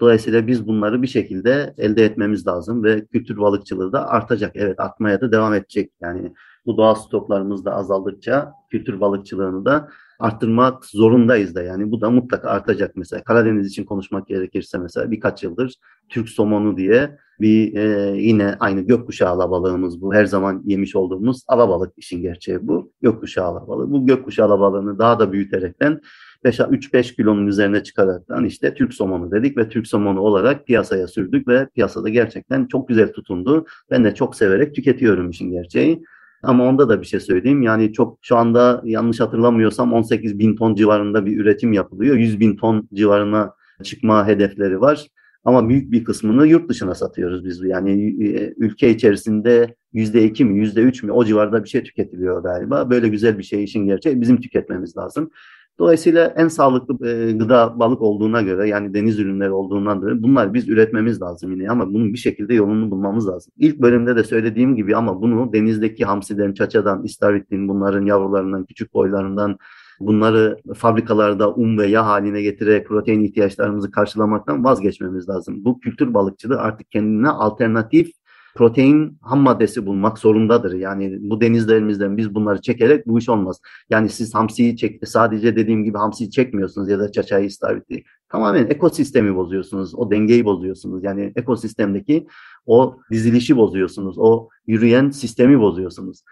Dolayısıyla 0.00 0.46
biz 0.46 0.66
bunları 0.66 1.02
bir 1.02 1.06
şekilde 1.06 1.74
elde 1.78 2.04
etmemiz 2.04 2.46
lazım 2.46 2.84
ve 2.84 3.06
kültür 3.06 3.36
balıkçılığı 3.36 3.92
da 3.92 4.08
artacak. 4.08 4.52
Evet 4.54 4.80
artmaya 4.80 5.20
da 5.20 5.32
devam 5.32 5.54
edecek. 5.54 5.92
Yani 6.00 6.32
bu 6.66 6.76
doğal 6.76 6.94
stoklarımız 6.94 7.64
da 7.64 7.74
azaldıkça 7.74 8.52
kültür 8.70 9.00
balıkçılığını 9.00 9.64
da 9.64 9.88
arttırmak 10.22 10.84
zorundayız 10.84 11.54
da 11.54 11.62
yani 11.62 11.90
bu 11.90 12.00
da 12.00 12.10
mutlaka 12.10 12.50
artacak 12.50 12.96
mesela. 12.96 13.24
Karadeniz 13.24 13.66
için 13.66 13.84
konuşmak 13.84 14.28
gerekirse 14.28 14.78
mesela 14.78 15.10
birkaç 15.10 15.42
yıldır 15.42 15.74
Türk 16.08 16.28
somonu 16.28 16.76
diye 16.76 17.18
bir 17.40 17.76
e, 17.76 18.16
yine 18.20 18.56
aynı 18.60 18.80
gökkuşağı 18.80 19.28
alabalığımız 19.30 20.00
bu. 20.00 20.14
Her 20.14 20.24
zaman 20.24 20.62
yemiş 20.64 20.96
olduğumuz 20.96 21.42
alabalık 21.48 21.92
işin 21.96 22.22
gerçeği 22.22 22.58
bu. 22.62 22.92
Gökkuşağı 23.02 23.46
alabalığı. 23.46 23.92
Bu 23.92 24.06
gökkuşağı 24.06 24.46
alabalığını 24.46 24.98
daha 24.98 25.18
da 25.18 25.32
büyüterekten 25.32 26.00
3-5 26.44 27.16
kilonun 27.16 27.46
üzerine 27.46 27.82
çıkaraktan 27.82 28.44
işte 28.44 28.74
Türk 28.74 28.94
somonu 28.94 29.30
dedik 29.30 29.56
ve 29.56 29.68
Türk 29.68 29.86
somonu 29.86 30.20
olarak 30.20 30.66
piyasaya 30.66 31.06
sürdük 31.06 31.48
ve 31.48 31.68
piyasada 31.74 32.08
gerçekten 32.08 32.66
çok 32.66 32.88
güzel 32.88 33.12
tutundu. 33.12 33.66
Ben 33.90 34.04
de 34.04 34.14
çok 34.14 34.36
severek 34.36 34.74
tüketiyorum 34.74 35.30
işin 35.30 35.50
gerçeği. 35.50 36.02
Ama 36.42 36.64
onda 36.64 36.88
da 36.88 37.00
bir 37.00 37.06
şey 37.06 37.20
söyleyeyim. 37.20 37.62
Yani 37.62 37.92
çok 37.92 38.18
şu 38.22 38.36
anda 38.36 38.82
yanlış 38.84 39.20
hatırlamıyorsam 39.20 39.92
18 39.92 40.38
bin 40.38 40.56
ton 40.56 40.74
civarında 40.74 41.26
bir 41.26 41.36
üretim 41.36 41.72
yapılıyor. 41.72 42.16
100 42.16 42.40
bin 42.40 42.56
ton 42.56 42.88
civarına 42.94 43.54
çıkma 43.82 44.26
hedefleri 44.26 44.80
var. 44.80 45.06
Ama 45.44 45.68
büyük 45.68 45.92
bir 45.92 46.04
kısmını 46.04 46.46
yurt 46.46 46.68
dışına 46.68 46.94
satıyoruz 46.94 47.44
biz. 47.44 47.62
Yani 47.64 47.90
e, 48.26 48.54
ülke 48.56 48.90
içerisinde 48.90 49.74
yüzde 49.92 50.24
iki 50.24 50.44
mi, 50.44 50.58
yüzde 50.58 50.80
üç 50.80 51.02
mü 51.02 51.12
o 51.12 51.24
civarda 51.24 51.64
bir 51.64 51.68
şey 51.68 51.82
tüketiliyor 51.82 52.42
galiba. 52.42 52.90
Böyle 52.90 53.08
güzel 53.08 53.38
bir 53.38 53.42
şey 53.42 53.64
işin 53.64 53.86
gerçeği 53.86 54.20
bizim 54.20 54.40
tüketmemiz 54.40 54.96
lazım. 54.96 55.30
Dolayısıyla 55.78 56.34
en 56.36 56.48
sağlıklı 56.48 57.08
e, 57.08 57.32
gıda 57.32 57.78
balık 57.78 58.02
olduğuna 58.02 58.42
göre 58.42 58.68
yani 58.68 58.94
deniz 58.94 59.18
ürünleri 59.18 59.50
olduğundan 59.50 60.02
dolayı 60.02 60.22
bunlar 60.22 60.54
biz 60.54 60.68
üretmemiz 60.68 61.22
lazım 61.22 61.52
yine 61.52 61.70
ama 61.70 61.94
bunun 61.94 62.12
bir 62.12 62.18
şekilde 62.18 62.54
yolunu 62.54 62.90
bulmamız 62.90 63.28
lazım. 63.28 63.52
İlk 63.58 63.80
bölümde 63.80 64.16
de 64.16 64.24
söylediğim 64.24 64.76
gibi 64.76 64.96
ama 64.96 65.22
bunu 65.22 65.52
denizdeki 65.52 66.04
hamsiden, 66.04 66.52
çaçadan, 66.52 67.04
istavritin 67.04 67.68
bunların 67.68 68.06
yavrularından, 68.06 68.64
küçük 68.64 68.94
boylarından 68.94 69.58
bunları 70.00 70.58
fabrikalarda 70.74 71.54
un 71.54 71.78
ve 71.78 71.86
yağ 71.86 72.06
haline 72.06 72.42
getirerek 72.42 72.86
protein 72.86 73.24
ihtiyaçlarımızı 73.24 73.90
karşılamaktan 73.90 74.64
vazgeçmemiz 74.64 75.28
lazım. 75.28 75.64
Bu 75.64 75.80
kültür 75.80 76.14
balıkçılığı 76.14 76.60
artık 76.60 76.90
kendine 76.90 77.28
alternatif 77.28 78.21
protein 78.54 79.18
ham 79.22 79.40
maddesi 79.40 79.86
bulmak 79.86 80.18
zorundadır. 80.18 80.72
Yani 80.72 81.18
bu 81.20 81.40
denizlerimizden 81.40 82.16
biz 82.16 82.34
bunları 82.34 82.60
çekerek 82.60 83.06
bu 83.06 83.18
iş 83.18 83.28
olmaz. 83.28 83.60
Yani 83.90 84.08
siz 84.08 84.34
hamsiyi 84.34 84.76
çek, 84.76 85.08
sadece 85.08 85.56
dediğim 85.56 85.84
gibi 85.84 85.98
hamsiyi 85.98 86.30
çekmiyorsunuz 86.30 86.88
ya 86.88 86.98
da 86.98 87.12
çaçayı 87.12 87.46
istavrit'i. 87.46 88.04
Tamamen 88.28 88.66
ekosistemi 88.66 89.36
bozuyorsunuz. 89.36 89.94
O 89.94 90.10
dengeyi 90.10 90.44
bozuyorsunuz. 90.44 91.04
Yani 91.04 91.32
ekosistemdeki 91.36 92.26
o 92.66 92.96
dizilişi 93.10 93.56
bozuyorsunuz. 93.56 94.18
O 94.18 94.48
yürüyen 94.66 95.10
sistemi 95.10 95.60
bozuyorsunuz. 95.60 96.22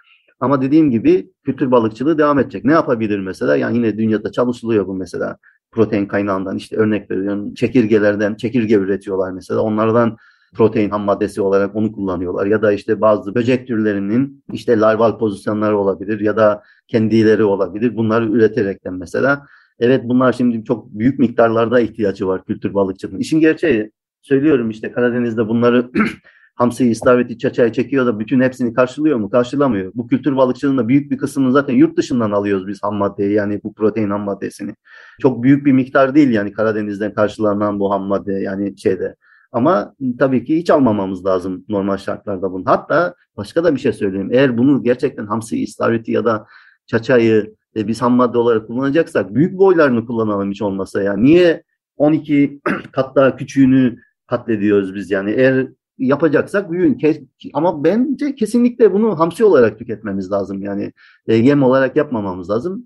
Ama 0.41 0.63
dediğim 0.63 0.91
gibi 0.91 1.31
kültür 1.45 1.71
balıkçılığı 1.71 2.19
devam 2.19 2.39
edecek. 2.39 2.65
Ne 2.65 2.73
yapabilir 2.73 3.19
mesela? 3.19 3.57
Yani 3.57 3.77
yine 3.77 3.99
dünyada 3.99 4.33
çalışılıyor 4.33 4.87
bu 4.87 4.95
mesela 4.95 5.37
protein 5.73 6.07
kaynağından 6.07 6.57
işte 6.57 6.77
örnek 6.77 7.11
veriyorum 7.11 7.55
çekirgelerden 7.55 8.35
çekirge 8.35 8.75
üretiyorlar 8.75 9.31
mesela 9.33 9.61
onlardan 9.61 10.17
protein 10.55 10.91
ham 10.91 11.03
maddesi 11.03 11.43
olarak 11.43 11.77
onu 11.77 11.93
kullanıyorlar. 11.93 12.47
Ya 12.47 12.63
da 12.63 12.73
işte 12.73 13.01
bazı 13.01 13.35
böcek 13.35 13.67
türlerinin 13.69 14.45
işte 14.53 14.81
larval 14.81 15.19
pozisyonları 15.19 15.79
olabilir 15.79 16.21
ya 16.21 16.37
da 16.37 16.63
kendileri 16.89 17.45
olabilir. 17.45 17.97
Bunları 17.97 18.29
üreterekten 18.29 18.95
mesela. 18.95 19.47
Evet 19.79 20.05
bunlar 20.05 20.33
şimdi 20.33 20.65
çok 20.65 20.99
büyük 20.99 21.19
miktarlarda 21.19 21.81
ihtiyacı 21.81 22.27
var 22.27 22.45
kültür 22.45 22.75
balıkçılığının. 22.75 23.19
İşin 23.19 23.41
gerçeği 23.41 23.91
söylüyorum 24.23 24.71
işte 24.71 24.93
Karadeniz'de 24.93 25.49
bunları 25.49 25.91
hamsiyi, 26.55 26.91
istavriti, 26.91 27.39
çaçayı 27.39 27.73
çekiyor 27.73 28.07
da 28.07 28.19
bütün 28.19 28.41
hepsini 28.41 28.75
karşılıyor 28.75 29.19
mu? 29.19 29.31
Karşılamıyor. 29.31 29.93
Bu 29.95 30.07
kültür 30.07 30.37
balıkçılığında 30.37 30.89
büyük 30.89 31.11
bir 31.11 31.19
kısmını 31.19 31.53
zaten 31.53 31.75
yurt 31.75 31.97
dışından 31.97 32.31
alıyoruz 32.31 32.69
biz 32.69 32.83
ham 32.83 32.95
maddeyi 32.95 33.33
yani 33.33 33.61
bu 33.65 33.75
protein 33.75 34.11
ham 34.11 34.21
maddesini. 34.21 34.75
Çok 35.21 35.43
büyük 35.43 35.67
bir 35.67 35.73
miktar 35.73 36.15
değil 36.15 36.31
yani 36.31 36.53
Karadeniz'den 36.53 37.15
karşılanan 37.15 37.81
bu 37.81 37.93
ham 37.93 38.03
madde 38.03 38.33
yani 38.33 38.79
şeyde 38.79 39.17
ama 39.53 39.95
tabii 40.19 40.45
ki 40.45 40.57
hiç 40.57 40.71
almamamız 40.71 41.27
lazım 41.27 41.65
normal 41.69 41.97
şartlarda 41.97 42.53
bunu. 42.53 42.63
Hatta 42.67 43.15
başka 43.37 43.65
da 43.65 43.75
bir 43.75 43.81
şey 43.81 43.93
söyleyeyim. 43.93 44.29
Eğer 44.33 44.59
bunu 44.59 44.83
gerçekten 44.83 45.27
hamsi, 45.27 45.63
istavriti 45.63 46.13
ya 46.13 46.25
da 46.25 46.47
çaçayı 46.87 47.55
e, 47.77 47.89
biz 47.89 48.03
ham 48.03 48.13
madde 48.13 48.39
olarak 48.39 48.67
kullanacaksak 48.67 49.35
büyük 49.35 49.59
boylarını 49.59 50.07
kullanalım 50.07 50.51
hiç 50.51 50.63
olmasa 50.63 51.03
ya. 51.03 51.17
Niye 51.17 51.63
12 51.97 52.61
kat 52.93 53.17
daha 53.17 53.37
küçüğünü 53.37 53.97
katlediyoruz 54.27 54.95
biz 54.95 55.11
yani. 55.11 55.31
Eğer 55.31 55.69
yapacaksak 55.99 56.71
büyüğün. 56.71 56.99
Ama 57.55 57.85
bence 57.85 58.35
kesinlikle 58.35 58.93
bunu 58.93 59.19
hamsi 59.19 59.45
olarak 59.45 59.79
tüketmemiz 59.79 60.33
lazım. 60.33 60.63
Yani 60.63 60.93
e, 61.27 61.35
yem 61.35 61.63
olarak 61.63 61.97
yapmamamız 61.97 62.51
lazım. 62.51 62.85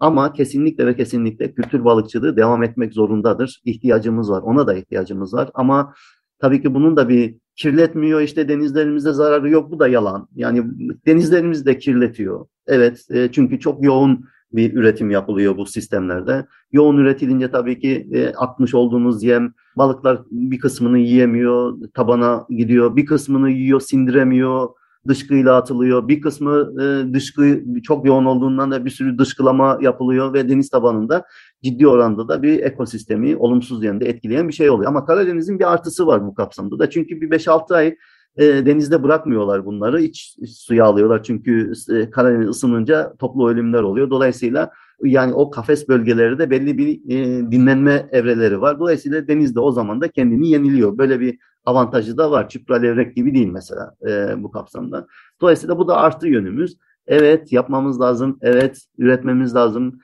Ama 0.00 0.32
kesinlikle 0.32 0.86
ve 0.86 0.96
kesinlikle 0.96 1.54
kültür 1.54 1.84
balıkçılığı 1.84 2.36
devam 2.36 2.62
etmek 2.62 2.92
zorundadır. 2.94 3.60
İhtiyacımız 3.64 4.30
var. 4.30 4.42
Ona 4.42 4.66
da 4.66 4.74
ihtiyacımız 4.74 5.34
var. 5.34 5.50
Ama 5.54 5.94
tabii 6.38 6.62
ki 6.62 6.74
bunun 6.74 6.96
da 6.96 7.08
bir 7.08 7.36
kirletmiyor 7.56 8.20
işte 8.20 8.48
denizlerimizde 8.48 9.12
zararı 9.12 9.50
yok. 9.50 9.70
Bu 9.70 9.78
da 9.78 9.88
yalan. 9.88 10.28
Yani 10.34 10.64
denizlerimizi 11.06 11.66
de 11.66 11.78
kirletiyor. 11.78 12.46
Evet 12.66 13.06
e, 13.10 13.32
çünkü 13.32 13.60
çok 13.60 13.84
yoğun 13.84 14.24
bir 14.52 14.74
üretim 14.74 15.10
yapılıyor 15.10 15.56
bu 15.56 15.66
sistemlerde. 15.66 16.46
Yoğun 16.72 16.96
üretilince 16.96 17.50
tabii 17.50 17.78
ki 17.78 18.08
e, 18.12 18.28
atmış 18.28 18.74
olduğumuz 18.74 19.22
yem 19.22 19.52
balıklar 19.76 20.20
bir 20.30 20.58
kısmını 20.58 20.98
yiyemiyor, 20.98 21.76
tabana 21.94 22.46
gidiyor. 22.50 22.96
Bir 22.96 23.06
kısmını 23.06 23.50
yiyor, 23.50 23.80
sindiremiyor 23.80 24.68
dışkıyla 25.08 25.56
atılıyor. 25.56 26.08
Bir 26.08 26.20
kısmı 26.20 26.72
e, 26.82 27.14
dışkı 27.14 27.60
çok 27.82 28.06
yoğun 28.06 28.24
olduğundan 28.24 28.70
da 28.70 28.84
bir 28.84 28.90
sürü 28.90 29.18
dışkılama 29.18 29.78
yapılıyor 29.80 30.32
ve 30.32 30.48
deniz 30.48 30.70
tabanında 30.70 31.24
ciddi 31.62 31.88
oranda 31.88 32.28
da 32.28 32.42
bir 32.42 32.60
ekosistemi 32.60 33.36
olumsuz 33.36 33.84
yönde 33.84 34.08
etkileyen 34.08 34.48
bir 34.48 34.52
şey 34.52 34.70
oluyor. 34.70 34.88
Ama 34.88 35.04
Karadeniz'in 35.04 35.58
bir 35.58 35.72
artısı 35.72 36.06
var 36.06 36.26
bu 36.26 36.34
kapsamda 36.34 36.78
da. 36.78 36.90
Çünkü 36.90 37.20
bir 37.20 37.30
5-6 37.30 37.74
ay 37.76 37.96
e, 38.36 38.66
denizde 38.66 39.02
bırakmıyorlar 39.02 39.66
bunları. 39.66 40.02
İç, 40.02 40.36
iç 40.38 40.58
suya 40.58 40.84
alıyorlar 40.84 41.22
çünkü 41.22 41.72
e, 41.90 42.10
Karadeniz 42.10 42.48
ısınınca 42.48 43.14
toplu 43.18 43.48
ölümler 43.48 43.82
oluyor. 43.82 44.10
Dolayısıyla 44.10 44.70
yani 45.04 45.34
o 45.34 45.50
kafes 45.50 45.88
bölgeleri 45.88 46.38
de 46.38 46.50
belli 46.50 46.78
bir 46.78 47.00
e, 47.08 47.50
dinlenme 47.50 48.08
evreleri 48.12 48.60
var. 48.60 48.78
Dolayısıyla 48.78 49.28
denizde 49.28 49.60
o 49.60 49.72
zaman 49.72 50.00
da 50.00 50.08
kendini 50.08 50.48
yeniliyor. 50.48 50.98
Böyle 50.98 51.20
bir 51.20 51.38
avantajı 51.64 52.16
da 52.16 52.30
var. 52.30 52.48
Çupra 52.48 52.76
levrek 52.76 53.16
gibi 53.16 53.34
değil 53.34 53.48
mesela 53.48 53.94
e, 54.08 54.42
bu 54.42 54.50
kapsamda. 54.50 55.06
Dolayısıyla 55.40 55.78
bu 55.78 55.88
da 55.88 55.96
artı 55.96 56.28
yönümüz. 56.28 56.76
Evet 57.06 57.52
yapmamız 57.52 58.00
lazım. 58.00 58.38
Evet 58.40 58.82
üretmemiz 58.98 59.54
lazım. 59.54 60.00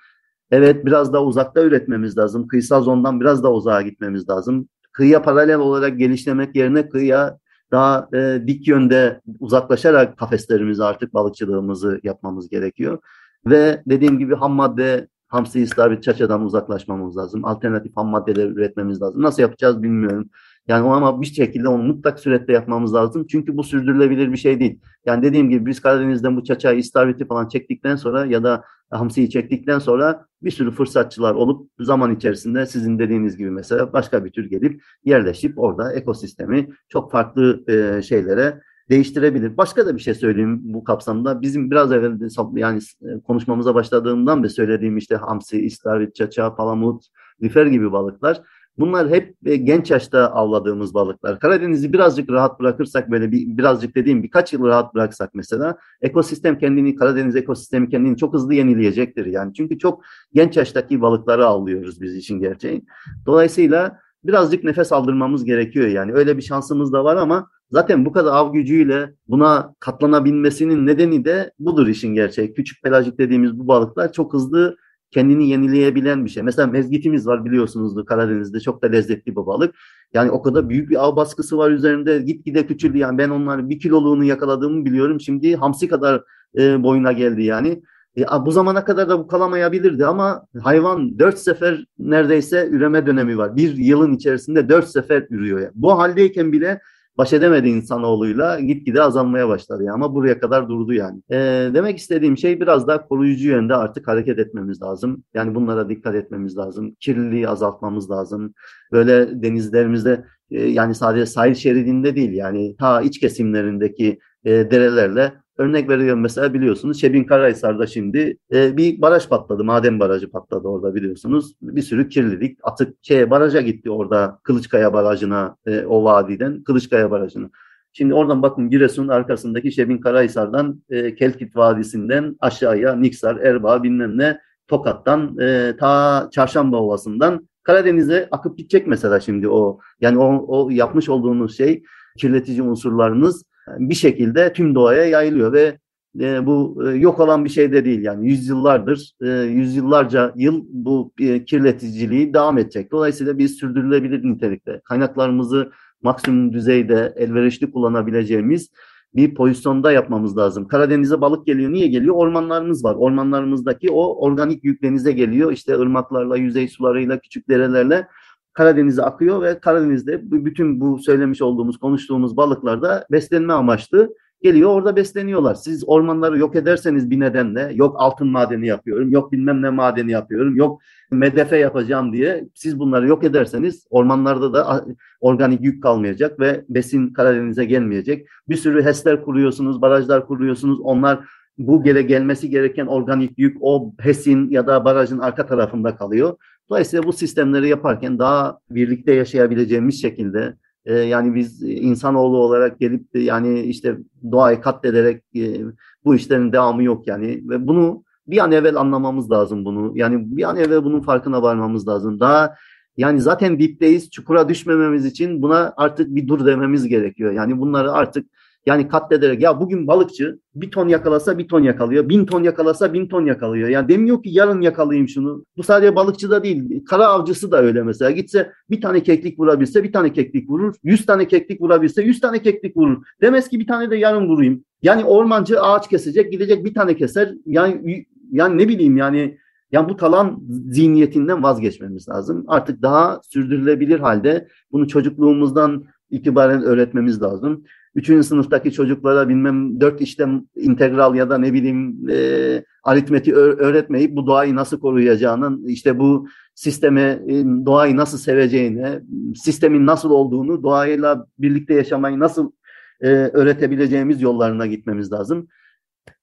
Evet 0.50 0.86
biraz 0.86 1.12
daha 1.12 1.24
uzakta 1.24 1.62
üretmemiz 1.62 2.18
lazım. 2.18 2.48
Kıyısal 2.48 2.82
zondan 2.82 3.20
biraz 3.20 3.42
daha 3.42 3.52
uzağa 3.52 3.82
gitmemiz 3.82 4.28
lazım. 4.28 4.68
Kıyıya 4.92 5.22
paralel 5.22 5.58
olarak 5.58 5.98
geliştirmek 5.98 6.56
yerine 6.56 6.88
kıyıya 6.88 7.38
daha 7.72 8.08
e, 8.14 8.42
dik 8.46 8.68
yönde 8.68 9.20
uzaklaşarak 9.40 10.18
kafeslerimizi 10.18 10.84
artık 10.84 11.14
balıkçılığımızı 11.14 12.00
yapmamız 12.02 12.48
gerekiyor. 12.48 12.98
Ve 13.46 13.83
dediğim 13.87 14.18
gibi 14.18 14.35
ham 14.35 14.53
madde 14.53 15.09
hamsi 15.29 15.61
istavrit 15.61 16.03
çaçadan 16.03 16.44
uzaklaşmamız 16.44 17.16
lazım. 17.16 17.44
Alternatif 17.44 17.96
ham 17.96 18.09
maddeler 18.09 18.46
üretmemiz 18.48 19.03
lazım. 19.03 19.22
Nasıl 19.22 19.42
yapacağız 19.42 19.83
bilmiyorum. 19.83 20.31
Yani 20.68 20.88
ama 20.88 21.20
bir 21.20 21.26
şekilde 21.26 21.68
onu 21.68 21.83
mutlak 21.83 22.20
surette 22.20 22.53
yapmamız 22.53 22.94
lazım. 22.94 23.26
Çünkü 23.26 23.57
bu 23.57 23.64
sürdürülebilir 23.64 24.33
bir 24.33 24.37
şey 24.37 24.61
değil. 24.61 24.81
Yani 25.07 25.22
dediğim 25.22 25.50
gibi 25.50 25.66
biz 25.66 25.81
Karadeniz'den 25.81 26.37
bu 26.37 26.44
çaçayı, 26.44 26.79
istavriti 26.79 27.26
falan 27.26 27.48
çektikten 27.48 27.96
sonra 27.96 28.26
ya 28.26 28.42
da 28.44 28.64
hamsiyi 28.90 29.31
çektikten 29.31 29.79
sonra 29.79 30.26
bir 30.42 30.50
sürü 30.50 30.70
fırsatçılar 30.70 31.35
olup 31.35 31.70
zaman 31.81 32.14
içerisinde 32.14 32.66
sizin 32.66 32.98
dediğiniz 32.98 33.37
gibi 33.37 33.50
mesela 33.50 33.92
başka 33.92 34.24
bir 34.24 34.31
tür 34.31 34.50
gelip 34.50 34.83
yerleşip 35.05 35.59
orada 35.59 35.92
ekosistemi 35.92 36.68
çok 36.88 37.12
farklı 37.12 37.64
e, 37.68 38.03
şeylere 38.03 38.61
değiştirebilir. 38.90 39.57
Başka 39.57 39.87
da 39.87 39.96
bir 39.96 40.00
şey 40.00 40.14
söyleyeyim 40.14 40.61
bu 40.62 40.85
kapsamda. 40.85 41.42
Bizim 41.42 41.70
biraz 41.70 41.92
evvel 41.92 42.20
yani 42.55 42.81
e, 43.03 43.20
konuşmamıza 43.20 43.74
başladığımdan 43.74 44.42
beri 44.42 44.50
söylediğim 44.50 44.96
işte 44.96 45.16
hamsi, 45.16 45.61
istavrit, 45.61 46.14
çaça, 46.14 46.55
palamut, 46.55 47.05
lifer 47.42 47.66
gibi 47.66 47.92
balıklar 47.92 48.42
Bunlar 48.81 49.11
hep 49.11 49.37
e, 49.46 49.57
genç 49.57 49.90
yaşta 49.90 50.33
avladığımız 50.33 50.94
balıklar. 50.94 51.38
Karadeniz'i 51.38 51.92
birazcık 51.92 52.31
rahat 52.31 52.61
bırakırsak 52.61 53.11
böyle 53.11 53.33
bir 53.33 53.57
birazcık 53.59 53.94
dediğim 53.94 54.22
birkaç 54.22 54.53
yıl 54.53 54.66
rahat 54.66 54.94
bıraksak 54.94 55.35
mesela 55.35 55.76
ekosistem 56.03 56.59
kendini 56.59 56.94
Karadeniz 56.94 57.37
ekosistemi 57.37 57.88
kendini 57.88 58.16
çok 58.16 58.35
hızlı 58.35 58.55
yenileyecektir 58.55 59.26
yani. 59.26 59.55
Çünkü 59.55 59.79
çok 59.79 60.05
genç 60.35 60.57
yaştaki 60.57 61.00
balıkları 61.00 61.46
avlıyoruz 61.46 62.00
biz 62.00 62.16
için 62.16 62.40
gerçeği. 62.40 62.85
Dolayısıyla 63.26 63.98
birazcık 64.24 64.64
nefes 64.64 64.92
aldırmamız 64.92 65.44
gerekiyor 65.44 65.88
yani. 65.88 66.12
Öyle 66.12 66.37
bir 66.37 66.42
şansımız 66.42 66.92
da 66.92 67.04
var 67.04 67.16
ama 67.16 67.48
zaten 67.70 68.04
bu 68.04 68.12
kadar 68.12 68.33
av 68.33 68.52
gücüyle 68.52 69.14
buna 69.28 69.74
katlanabilmesinin 69.80 70.87
nedeni 70.87 71.24
de 71.24 71.52
budur 71.59 71.87
işin 71.87 72.14
gerçeği. 72.14 72.54
Küçük 72.54 72.83
pelajik 72.83 73.18
dediğimiz 73.18 73.59
bu 73.59 73.68
balıklar 73.68 74.12
çok 74.12 74.33
hızlı 74.33 74.76
kendini 75.11 75.48
yenileyebilen 75.48 76.24
bir 76.24 76.30
şey. 76.30 76.42
Mesela 76.42 76.68
mezgitimiz 76.68 77.26
var 77.26 77.44
biliyorsunuzdur 77.44 78.06
Karadeniz'de 78.06 78.61
çok 78.61 78.83
da 78.83 78.87
lezzetli 78.87 79.30
bir 79.30 79.37
balık. 79.37 79.74
Yani 80.14 80.30
o 80.30 80.42
kadar 80.42 80.68
büyük 80.68 80.90
bir 80.90 81.04
av 81.04 81.16
baskısı 81.16 81.59
var 81.59 81.70
üzerinde 81.70 82.18
gitgide 82.18 82.66
küçüldü. 82.66 82.98
Yani 82.98 83.18
ben 83.18 83.30
onların 83.30 83.70
bir 83.70 83.78
kiloluğunu 83.78 84.24
yakaladığımı 84.24 84.85
biliyorum. 84.85 85.20
Şimdi 85.20 85.56
hamsi 85.56 85.88
kadar 85.88 86.22
e, 86.59 86.83
boyuna 86.83 87.12
geldi 87.12 87.42
yani. 87.42 87.83
E, 88.18 88.24
bu 88.46 88.50
zamana 88.50 88.84
kadar 88.84 89.08
da 89.08 89.18
bu 89.18 89.26
kalamayabilirdi 89.26 90.06
ama 90.06 90.46
hayvan 90.62 91.18
dört 91.18 91.38
sefer 91.38 91.84
neredeyse 91.98 92.68
üreme 92.70 93.06
dönemi 93.06 93.38
var. 93.38 93.56
Bir 93.56 93.76
yılın 93.76 94.14
içerisinde 94.14 94.68
dört 94.68 94.88
sefer 94.88 95.26
ürüyor. 95.30 95.60
Yani. 95.60 95.72
Bu 95.74 95.98
haldeyken 95.98 96.52
bile 96.52 96.80
baş 97.18 97.32
edemedi 97.32 97.68
insanoğluyla 97.68 98.60
gitgide 98.60 99.02
azalmaya 99.02 99.48
başladı 99.48 99.82
yani. 99.84 99.94
ama 99.94 100.14
buraya 100.14 100.40
kadar 100.40 100.68
durdu 100.68 100.92
yani. 100.92 101.22
E, 101.30 101.36
demek 101.74 101.98
istediğim 101.98 102.38
şey 102.38 102.60
biraz 102.60 102.88
daha 102.88 103.06
koruyucu 103.06 103.48
yönde 103.48 103.74
artık 103.74 104.08
hareket 104.08 104.38
etmemiz 104.38 104.82
lazım. 104.82 105.24
Yani 105.34 105.54
bunlara 105.54 105.88
dikkat 105.88 106.14
etmemiz 106.14 106.56
lazım. 106.56 106.94
Kirliliği 107.00 107.48
azaltmamız 107.48 108.10
lazım. 108.10 108.54
Böyle 108.92 109.42
denizlerimizde 109.42 110.24
e, 110.50 110.62
yani 110.62 110.94
sadece 110.94 111.26
sahil 111.26 111.54
şeridinde 111.54 112.16
değil 112.16 112.32
yani 112.32 112.76
ta 112.76 113.00
iç 113.02 113.20
kesimlerindeki 113.20 114.18
e, 114.44 114.50
derelerle 114.70 115.32
Örnek 115.58 115.88
veriyorum 115.88 116.20
mesela 116.20 116.54
biliyorsunuz 116.54 117.00
Şebin 117.00 117.24
Karahisar'da 117.24 117.86
şimdi 117.86 118.36
e, 118.52 118.76
bir 118.76 119.00
baraj 119.00 119.28
patladı. 119.28 119.64
Maden 119.64 120.00
barajı 120.00 120.30
patladı 120.30 120.68
orada 120.68 120.94
biliyorsunuz. 120.94 121.54
Bir 121.62 121.82
sürü 121.82 122.08
kirlilik 122.08 122.58
atık 122.62 122.96
şeye 123.02 123.30
baraja 123.30 123.60
gitti 123.60 123.90
orada 123.90 124.38
Kılıçkaya 124.42 124.92
Barajı'na 124.92 125.56
e, 125.66 125.84
o 125.84 126.04
vadiden 126.04 126.62
Kılıçkaya 126.62 127.10
Barajı'na. 127.10 127.50
Şimdi 127.92 128.14
oradan 128.14 128.42
bakın 128.42 128.70
Giresun'un 128.70 129.08
arkasındaki 129.08 129.72
Şebin 129.72 129.98
Karahisar'dan 129.98 130.82
e, 130.90 131.14
Kelkit 131.14 131.56
Vadisi'nden 131.56 132.36
aşağıya 132.40 132.96
Niksar, 132.96 133.36
Erbaa 133.36 133.82
bilmem 133.82 134.18
ne 134.18 134.40
Tokat'tan 134.68 135.38
e, 135.38 135.76
ta 135.80 136.28
Çarşamba 136.32 136.76
Ovası'ndan 136.76 137.48
Karadeniz'e 137.62 138.28
akıp 138.30 138.58
gidecek 138.58 138.86
mesela 138.86 139.20
şimdi 139.20 139.48
o. 139.48 139.78
Yani 140.00 140.18
o, 140.18 140.44
o 140.48 140.70
yapmış 140.70 141.08
olduğunuz 141.08 141.56
şey 141.56 141.82
kirletici 142.18 142.62
unsurlarınız 142.62 143.44
bir 143.78 143.94
şekilde 143.94 144.52
tüm 144.52 144.74
doğaya 144.74 145.04
yayılıyor 145.04 145.52
ve 145.52 145.78
e, 146.20 146.46
bu 146.46 146.82
e, 146.86 146.96
yok 146.96 147.20
olan 147.20 147.44
bir 147.44 147.50
şey 147.50 147.72
de 147.72 147.84
değil. 147.84 148.02
Yani 148.02 148.28
yüzyıllardır, 148.28 149.12
e, 149.22 149.28
yüzyıllarca 149.30 150.32
yıl 150.36 150.64
bu 150.68 151.12
e, 151.20 151.44
kirleticiliği 151.44 152.34
devam 152.34 152.58
edecek. 152.58 152.92
Dolayısıyla 152.92 153.38
biz 153.38 153.56
sürdürülebilir 153.56 154.24
nitelikte 154.24 154.80
kaynaklarımızı 154.84 155.72
maksimum 156.02 156.52
düzeyde 156.52 157.12
elverişli 157.16 157.70
kullanabileceğimiz 157.70 158.70
bir 159.14 159.34
pozisyonda 159.34 159.92
yapmamız 159.92 160.36
lazım. 160.36 160.68
Karadeniz'e 160.68 161.20
balık 161.20 161.46
geliyor. 161.46 161.72
Niye 161.72 161.86
geliyor? 161.86 162.14
Ormanlarımız 162.14 162.84
var. 162.84 162.94
Ormanlarımızdaki 162.94 163.90
o 163.90 164.26
organik 164.26 164.64
yük 164.64 164.82
denize 164.82 165.12
geliyor. 165.12 165.52
İşte 165.52 165.78
ırmaklarla, 165.78 166.36
yüzey 166.36 166.68
sularıyla, 166.68 167.18
küçük 167.18 167.48
derelerle 167.48 168.06
Karadeniz'e 168.52 169.02
akıyor 169.02 169.42
ve 169.42 169.60
Karadeniz'de 169.60 170.20
bütün 170.30 170.80
bu 170.80 170.98
söylemiş 170.98 171.42
olduğumuz, 171.42 171.78
konuştuğumuz 171.78 172.36
balıklar 172.36 172.82
da 172.82 173.06
beslenme 173.10 173.52
amaçlı 173.52 174.14
geliyor 174.42 174.70
orada 174.70 174.96
besleniyorlar. 174.96 175.54
Siz 175.54 175.84
ormanları 175.86 176.38
yok 176.38 176.56
ederseniz 176.56 177.10
bir 177.10 177.20
nedenle 177.20 177.72
yok 177.74 177.96
altın 177.98 178.28
madeni 178.28 178.66
yapıyorum, 178.66 179.10
yok 179.10 179.32
bilmem 179.32 179.62
ne 179.62 179.70
madeni 179.70 180.10
yapıyorum, 180.10 180.56
yok 180.56 180.80
medefe 181.10 181.56
yapacağım 181.56 182.12
diye 182.12 182.48
siz 182.54 182.78
bunları 182.78 183.08
yok 183.08 183.24
ederseniz 183.24 183.86
ormanlarda 183.90 184.52
da 184.52 184.84
organik 185.20 185.60
yük 185.60 185.82
kalmayacak 185.82 186.40
ve 186.40 186.64
besin 186.68 187.12
Karadeniz'e 187.12 187.64
gelmeyecek. 187.64 188.26
Bir 188.48 188.56
sürü 188.56 188.84
HES'ler 188.84 189.22
kuruyorsunuz, 189.22 189.82
barajlar 189.82 190.26
kuruyorsunuz. 190.26 190.80
Onlar 190.80 191.20
bu 191.58 191.82
gele 191.82 192.02
gelmesi 192.02 192.50
gereken 192.50 192.86
organik 192.86 193.38
yük 193.38 193.56
o 193.60 193.92
HES'in 194.00 194.50
ya 194.50 194.66
da 194.66 194.84
barajın 194.84 195.18
arka 195.18 195.46
tarafında 195.46 195.96
kalıyor. 195.96 196.36
Dolayısıyla 196.70 197.02
bu 197.02 197.12
sistemleri 197.12 197.68
yaparken 197.68 198.18
daha 198.18 198.59
birlikte 198.70 199.14
yaşayabileceğimiz 199.14 200.02
şekilde 200.02 200.56
e, 200.85 200.94
yani 200.94 201.35
biz 201.35 201.62
insanoğlu 201.62 202.37
olarak 202.37 202.80
gelip 202.80 203.06
yani 203.14 203.61
işte 203.61 203.96
doğayı 204.33 204.61
katlederek 204.61 205.22
e, 205.37 205.61
bu 206.04 206.14
işlerin 206.14 206.52
devamı 206.52 206.83
yok 206.83 207.06
yani 207.06 207.42
ve 207.48 207.66
bunu 207.66 208.04
bir 208.26 208.38
an 208.38 208.52
evvel 208.52 208.76
anlamamız 208.76 209.30
lazım 209.30 209.64
bunu. 209.64 209.92
Yani 209.94 210.37
bir 210.37 210.48
an 210.48 210.56
evvel 210.56 210.85
bunun 210.85 211.00
farkına 211.00 211.42
varmamız 211.42 211.88
lazım. 211.88 212.20
Daha 212.20 212.54
yani 212.96 213.20
zaten 213.20 213.59
dipteyiz. 213.59 214.11
Çukura 214.11 214.48
düşmememiz 214.48 215.06
için 215.06 215.42
buna 215.42 215.74
artık 215.76 216.14
bir 216.14 216.28
dur 216.28 216.46
dememiz 216.46 216.88
gerekiyor. 216.88 217.33
Yani 217.33 217.61
bunları 217.61 217.92
artık 217.92 218.26
yani 218.66 218.88
katlederek 218.88 219.42
ya 219.42 219.60
bugün 219.60 219.86
balıkçı 219.86 220.38
bir 220.54 220.70
ton 220.70 220.88
yakalasa 220.88 221.38
bir 221.38 221.48
ton 221.48 221.62
yakalıyor. 221.62 222.08
Bin 222.08 222.26
ton 222.26 222.42
yakalasa 222.42 222.92
bin 222.92 223.08
ton 223.08 223.26
yakalıyor. 223.26 223.68
Yani 223.68 223.88
demiyor 223.88 224.22
ki 224.22 224.30
yarın 224.32 224.60
yakalayayım 224.60 225.08
şunu. 225.08 225.44
Bu 225.56 225.62
sadece 225.62 225.96
balıkçı 225.96 226.30
da 226.30 226.44
değil. 226.44 226.84
Kara 226.84 227.06
avcısı 227.06 227.52
da 227.52 227.62
öyle 227.62 227.82
mesela. 227.82 228.10
Gitse 228.10 228.52
bir 228.70 228.80
tane 228.80 229.02
keklik 229.02 229.38
vurabilse 229.38 229.84
bir 229.84 229.92
tane 229.92 230.12
keklik 230.12 230.50
vurur. 230.50 230.74
Yüz 230.82 231.06
tane 231.06 231.28
keklik 231.28 231.60
vurabilse 231.60 232.02
yüz 232.02 232.20
tane 232.20 232.42
keklik 232.42 232.76
vurur. 232.76 233.02
Demez 233.20 233.48
ki 233.48 233.60
bir 233.60 233.66
tane 233.66 233.90
de 233.90 233.96
yarın 233.96 234.28
vurayım. 234.28 234.64
Yani 234.82 235.04
ormancı 235.04 235.62
ağaç 235.62 235.88
kesecek 235.88 236.32
gidecek 236.32 236.64
bir 236.64 236.74
tane 236.74 236.96
keser. 236.96 237.34
Yani 237.46 238.06
yani 238.32 238.58
ne 238.58 238.68
bileyim 238.68 238.96
yani 238.96 239.38
yani 239.72 239.88
bu 239.88 239.96
talan 239.96 240.42
zihniyetinden 240.70 241.42
vazgeçmemiz 241.42 242.08
lazım. 242.08 242.44
Artık 242.48 242.82
daha 242.82 243.20
sürdürülebilir 243.22 244.00
halde 244.00 244.48
bunu 244.72 244.88
çocukluğumuzdan 244.88 245.84
itibaren 246.10 246.62
öğretmemiz 246.62 247.22
lazım. 247.22 247.64
Üçüncü 247.94 248.24
sınıftaki 248.24 248.72
çocuklara 248.72 249.29
bilmem 249.29 249.81
dört 249.81 250.00
işlem 250.00 250.44
integral 250.57 251.14
ya 251.14 251.31
da 251.31 251.38
ne 251.38 251.53
bileyim 251.53 252.09
e, 252.11 252.64
aritmeti 252.85 253.35
öğretmeyip 253.35 254.16
bu 254.16 254.26
doğayı 254.26 254.57
nasıl 254.57 254.81
koruyacağının 254.81 255.66
işte 255.66 255.98
bu 255.98 256.29
sisteme 256.55 257.22
e, 257.29 257.44
doğayı 257.66 257.96
nasıl 257.96 258.18
seveceğini, 258.18 259.00
sistemin 259.35 259.87
nasıl 259.87 260.11
olduğunu, 260.11 260.62
doğayla 260.62 261.26
birlikte 261.38 261.74
yaşamayı 261.74 262.18
nasıl 262.18 262.53
e, 263.00 263.09
öğretebileceğimiz 263.09 264.22
yollarına 264.22 264.66
gitmemiz 264.66 265.12
lazım. 265.12 265.48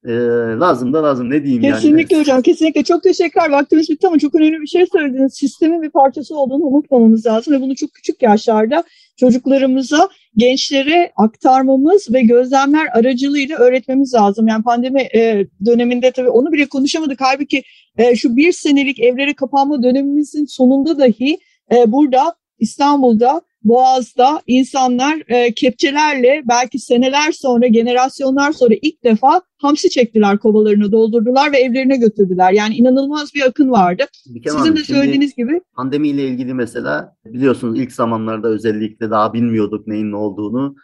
E, 0.06 0.12
lazım 0.60 0.94
da 0.94 1.04
lazım 1.04 1.30
ne 1.30 1.44
diyeyim 1.44 1.62
kesinlikle 1.62 1.68
yani. 1.68 1.82
Kesinlikle 1.82 2.20
hocam 2.20 2.42
kesinlikle 2.42 2.84
çok 2.84 3.04
teşekkürler. 3.04 3.50
Vaktimiz 3.50 3.90
bitti 3.90 4.08
ama 4.08 4.20
çok 4.20 4.36
önemli 4.36 4.62
bir 4.62 4.68
şey 4.68 4.86
söylediniz. 4.92 5.34
Sistemin 5.34 5.82
bir 5.82 5.90
parçası 5.90 6.36
olduğunu 6.36 6.64
unutmamamız 6.64 7.26
lazım 7.26 7.54
ve 7.54 7.62
bunu 7.62 7.76
çok 7.76 7.94
küçük 7.94 8.22
yaşlarda 8.22 8.84
çocuklarımıza, 9.18 10.10
gençlere 10.36 11.12
aktarmamız 11.16 12.14
ve 12.14 12.22
gözlemler 12.22 12.88
aracılığıyla 12.94 13.58
öğretmemiz 13.58 14.14
lazım. 14.14 14.48
Yani 14.48 14.64
pandemi 14.64 15.02
e, 15.02 15.48
döneminde 15.66 16.12
tabii 16.12 16.30
onu 16.30 16.52
bile 16.52 16.66
konuşamadık. 16.66 17.22
Halbuki 17.22 17.64
e, 17.98 18.16
şu 18.16 18.36
bir 18.36 18.52
senelik 18.52 19.00
evlere 19.00 19.34
kapanma 19.34 19.84
dönemimizin 19.84 20.46
sonunda 20.46 21.00
dahi 21.00 21.38
e, 21.72 21.92
burada 21.92 22.36
İstanbul'da 22.60 23.42
Boğaz'da 23.68 24.42
insanlar 24.48 25.24
e, 25.28 25.54
kepçelerle 25.54 26.42
belki 26.50 26.80
seneler 26.80 27.32
sonra, 27.32 27.68
generasyonlar 27.68 28.52
sonra 28.52 28.74
ilk 28.82 29.04
defa 29.04 29.42
hamsi 29.58 29.90
çektiler 29.90 30.38
kovalarını 30.38 30.92
doldurdular 30.92 31.52
ve 31.52 31.58
evlerine 31.58 31.98
götürdüler. 31.98 32.52
Yani 32.52 32.76
inanılmaz 32.76 33.34
bir 33.36 33.42
akın 33.42 33.72
vardı. 33.72 34.04
Sizin 34.24 34.58
Hanım, 34.58 34.76
de 34.76 34.84
söylediğiniz 34.84 35.36
gibi. 35.36 35.62
Pandemiyle 35.76 36.28
ilgili 36.28 36.54
mesela 36.54 37.16
biliyorsunuz 37.26 37.80
ilk 37.80 37.92
zamanlarda 37.92 38.48
özellikle 38.48 39.10
daha 39.10 39.34
bilmiyorduk 39.34 39.88
neyin 39.88 40.12
ne 40.12 40.16
olduğunu. 40.16 40.76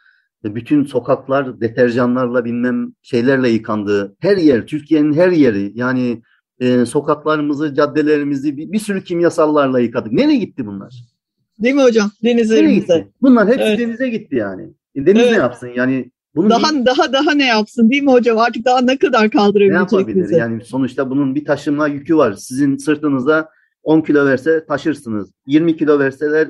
Bütün 0.44 0.84
sokaklar 0.84 1.62
deterjanlarla 1.62 2.46
bilmem 2.46 2.94
şeylerle 3.02 3.50
yıkandı. 3.50 4.16
Her 4.20 4.38
yer, 4.38 4.68
Türkiye'nin 4.68 5.14
her 5.14 5.32
yeri 5.32 5.72
yani 5.76 6.22
e, 6.60 6.86
sokaklarımızı, 6.86 7.74
caddelerimizi 7.74 8.58
bir, 8.58 8.72
bir 8.72 8.80
sürü 8.80 9.04
kimyasallarla 9.04 9.80
yıkadık. 9.80 10.12
Nereye 10.12 10.38
gitti 10.38 10.66
bunlar? 10.66 11.13
Değil 11.64 11.76
mi 11.76 11.84
hocam? 11.84 12.12
Denizlerimize. 12.24 13.08
Bunlar 13.22 13.48
hepsi 13.48 13.62
evet. 13.62 13.80
denize 13.80 14.10
gitti 14.10 14.36
yani. 14.36 14.64
E, 14.96 15.06
deniz 15.06 15.22
evet. 15.22 15.32
ne 15.32 15.38
yapsın? 15.38 15.70
Yani 15.76 16.12
bunu 16.36 16.50
daha 16.50 16.72
bir, 16.74 16.86
daha 16.86 17.14
daha 17.14 17.34
ne 17.34 17.48
yapsın 17.48 17.90
değil 17.90 18.04
mi 18.04 18.12
hocam? 18.12 18.38
Artık 18.38 18.66
daha 18.66 18.82
ne 18.82 18.98
kadar 18.98 19.30
kaldırabilecek 19.30 19.72
ne 19.72 19.78
yapabilir? 19.98 20.24
Bize? 20.24 20.38
Yani 20.38 20.64
sonuçta 20.66 21.10
bunun 21.10 21.36
bir 21.36 21.46
taşıma 21.46 21.88
yükü 21.88 22.18
var. 22.18 22.34
Sizin 22.34 22.78
sırtınızda 22.78 23.50
10 23.84 24.02
kilo 24.02 24.26
verse 24.26 24.66
taşırsınız. 24.66 25.32
20 25.48 25.78
kilo 25.78 26.00
verseler 26.00 26.48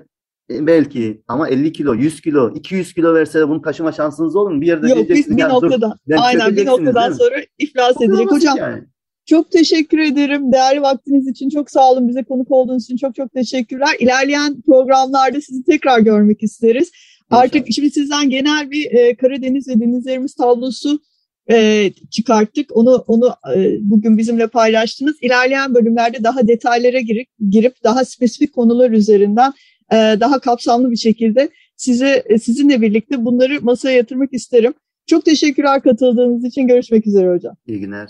e, 0.52 0.68
belki 0.68 1.22
ama 1.28 1.50
50 1.50 1.72
kilo, 1.72 1.94
100 1.94 2.22
kilo, 2.22 2.56
200 2.56 2.94
kilo 2.94 3.14
verseler 3.14 3.50
bunu 3.50 3.62
taşıma 3.62 3.92
şansınız 3.92 4.36
olur 4.36 4.52
mu? 4.52 4.62
Bir 4.62 4.68
yerde 4.68 4.90
Yok 4.90 5.10
biz 5.10 5.38
bir 5.38 5.44
noktadan. 5.44 5.94
Dur, 6.10 6.16
aynen 6.18 6.56
bir 6.56 6.66
noktadan 6.66 7.12
sonra 7.12 7.36
iflas 7.58 8.02
edecek. 8.02 8.32
Hocam 8.32 8.58
yani. 8.58 8.84
Çok 9.26 9.52
teşekkür 9.52 10.00
ederim. 10.00 10.52
Değerli 10.52 10.82
vaktiniz 10.82 11.28
için 11.28 11.50
çok 11.50 11.72
sağ 11.72 11.92
olun. 11.92 12.08
Bize 12.08 12.24
konuk 12.24 12.52
olduğunuz 12.52 12.84
için 12.84 12.98
çok 12.98 13.16
çok 13.16 13.34
teşekkürler. 13.34 13.96
İlerleyen 14.00 14.62
programlarda 14.62 15.42
sizi 15.42 15.64
tekrar 15.64 16.00
görmek 16.00 16.44
isteriz. 16.44 16.92
Artık 17.30 17.68
şimdi 17.72 17.92
sizden 17.92 18.30
genel 18.30 18.72
bir 18.72 18.92
e, 18.92 19.16
Karadeniz 19.16 19.68
ve 19.68 19.80
denizlerimiz 19.80 20.36
tablosu 20.36 21.00
e, 21.52 21.90
çıkarttık. 22.12 22.78
Onu 22.78 23.04
onu 23.08 23.36
e, 23.56 23.78
bugün 23.82 24.18
bizimle 24.18 24.48
paylaştınız. 24.48 25.16
İlerleyen 25.22 25.76
bölümlerde 25.76 26.24
daha 26.24 26.48
detaylara 26.48 27.00
girip, 27.00 27.28
girip 27.50 27.84
daha 27.84 28.06
spesifik 28.06 28.54
konular 28.54 28.92
üzerinden 28.92 29.54
e, 29.92 29.96
daha 29.96 30.40
kapsamlı 30.40 30.92
bir 30.92 30.98
şekilde 30.98 31.50
size 31.76 32.24
e, 32.26 32.40
sizinle 32.40 32.82
birlikte 32.82 33.26
bunları 33.26 33.62
masaya 33.62 33.98
yatırmak 33.98 34.34
isterim. 34.34 34.74
Çok 35.06 35.26
teşekkürler 35.26 35.82
katıldığınız 35.82 36.46
için. 36.46 36.68
Görüşmek 36.68 37.08
üzere 37.08 37.30
hocam. 37.30 37.56
İyi 37.68 37.80
günler. 37.80 38.10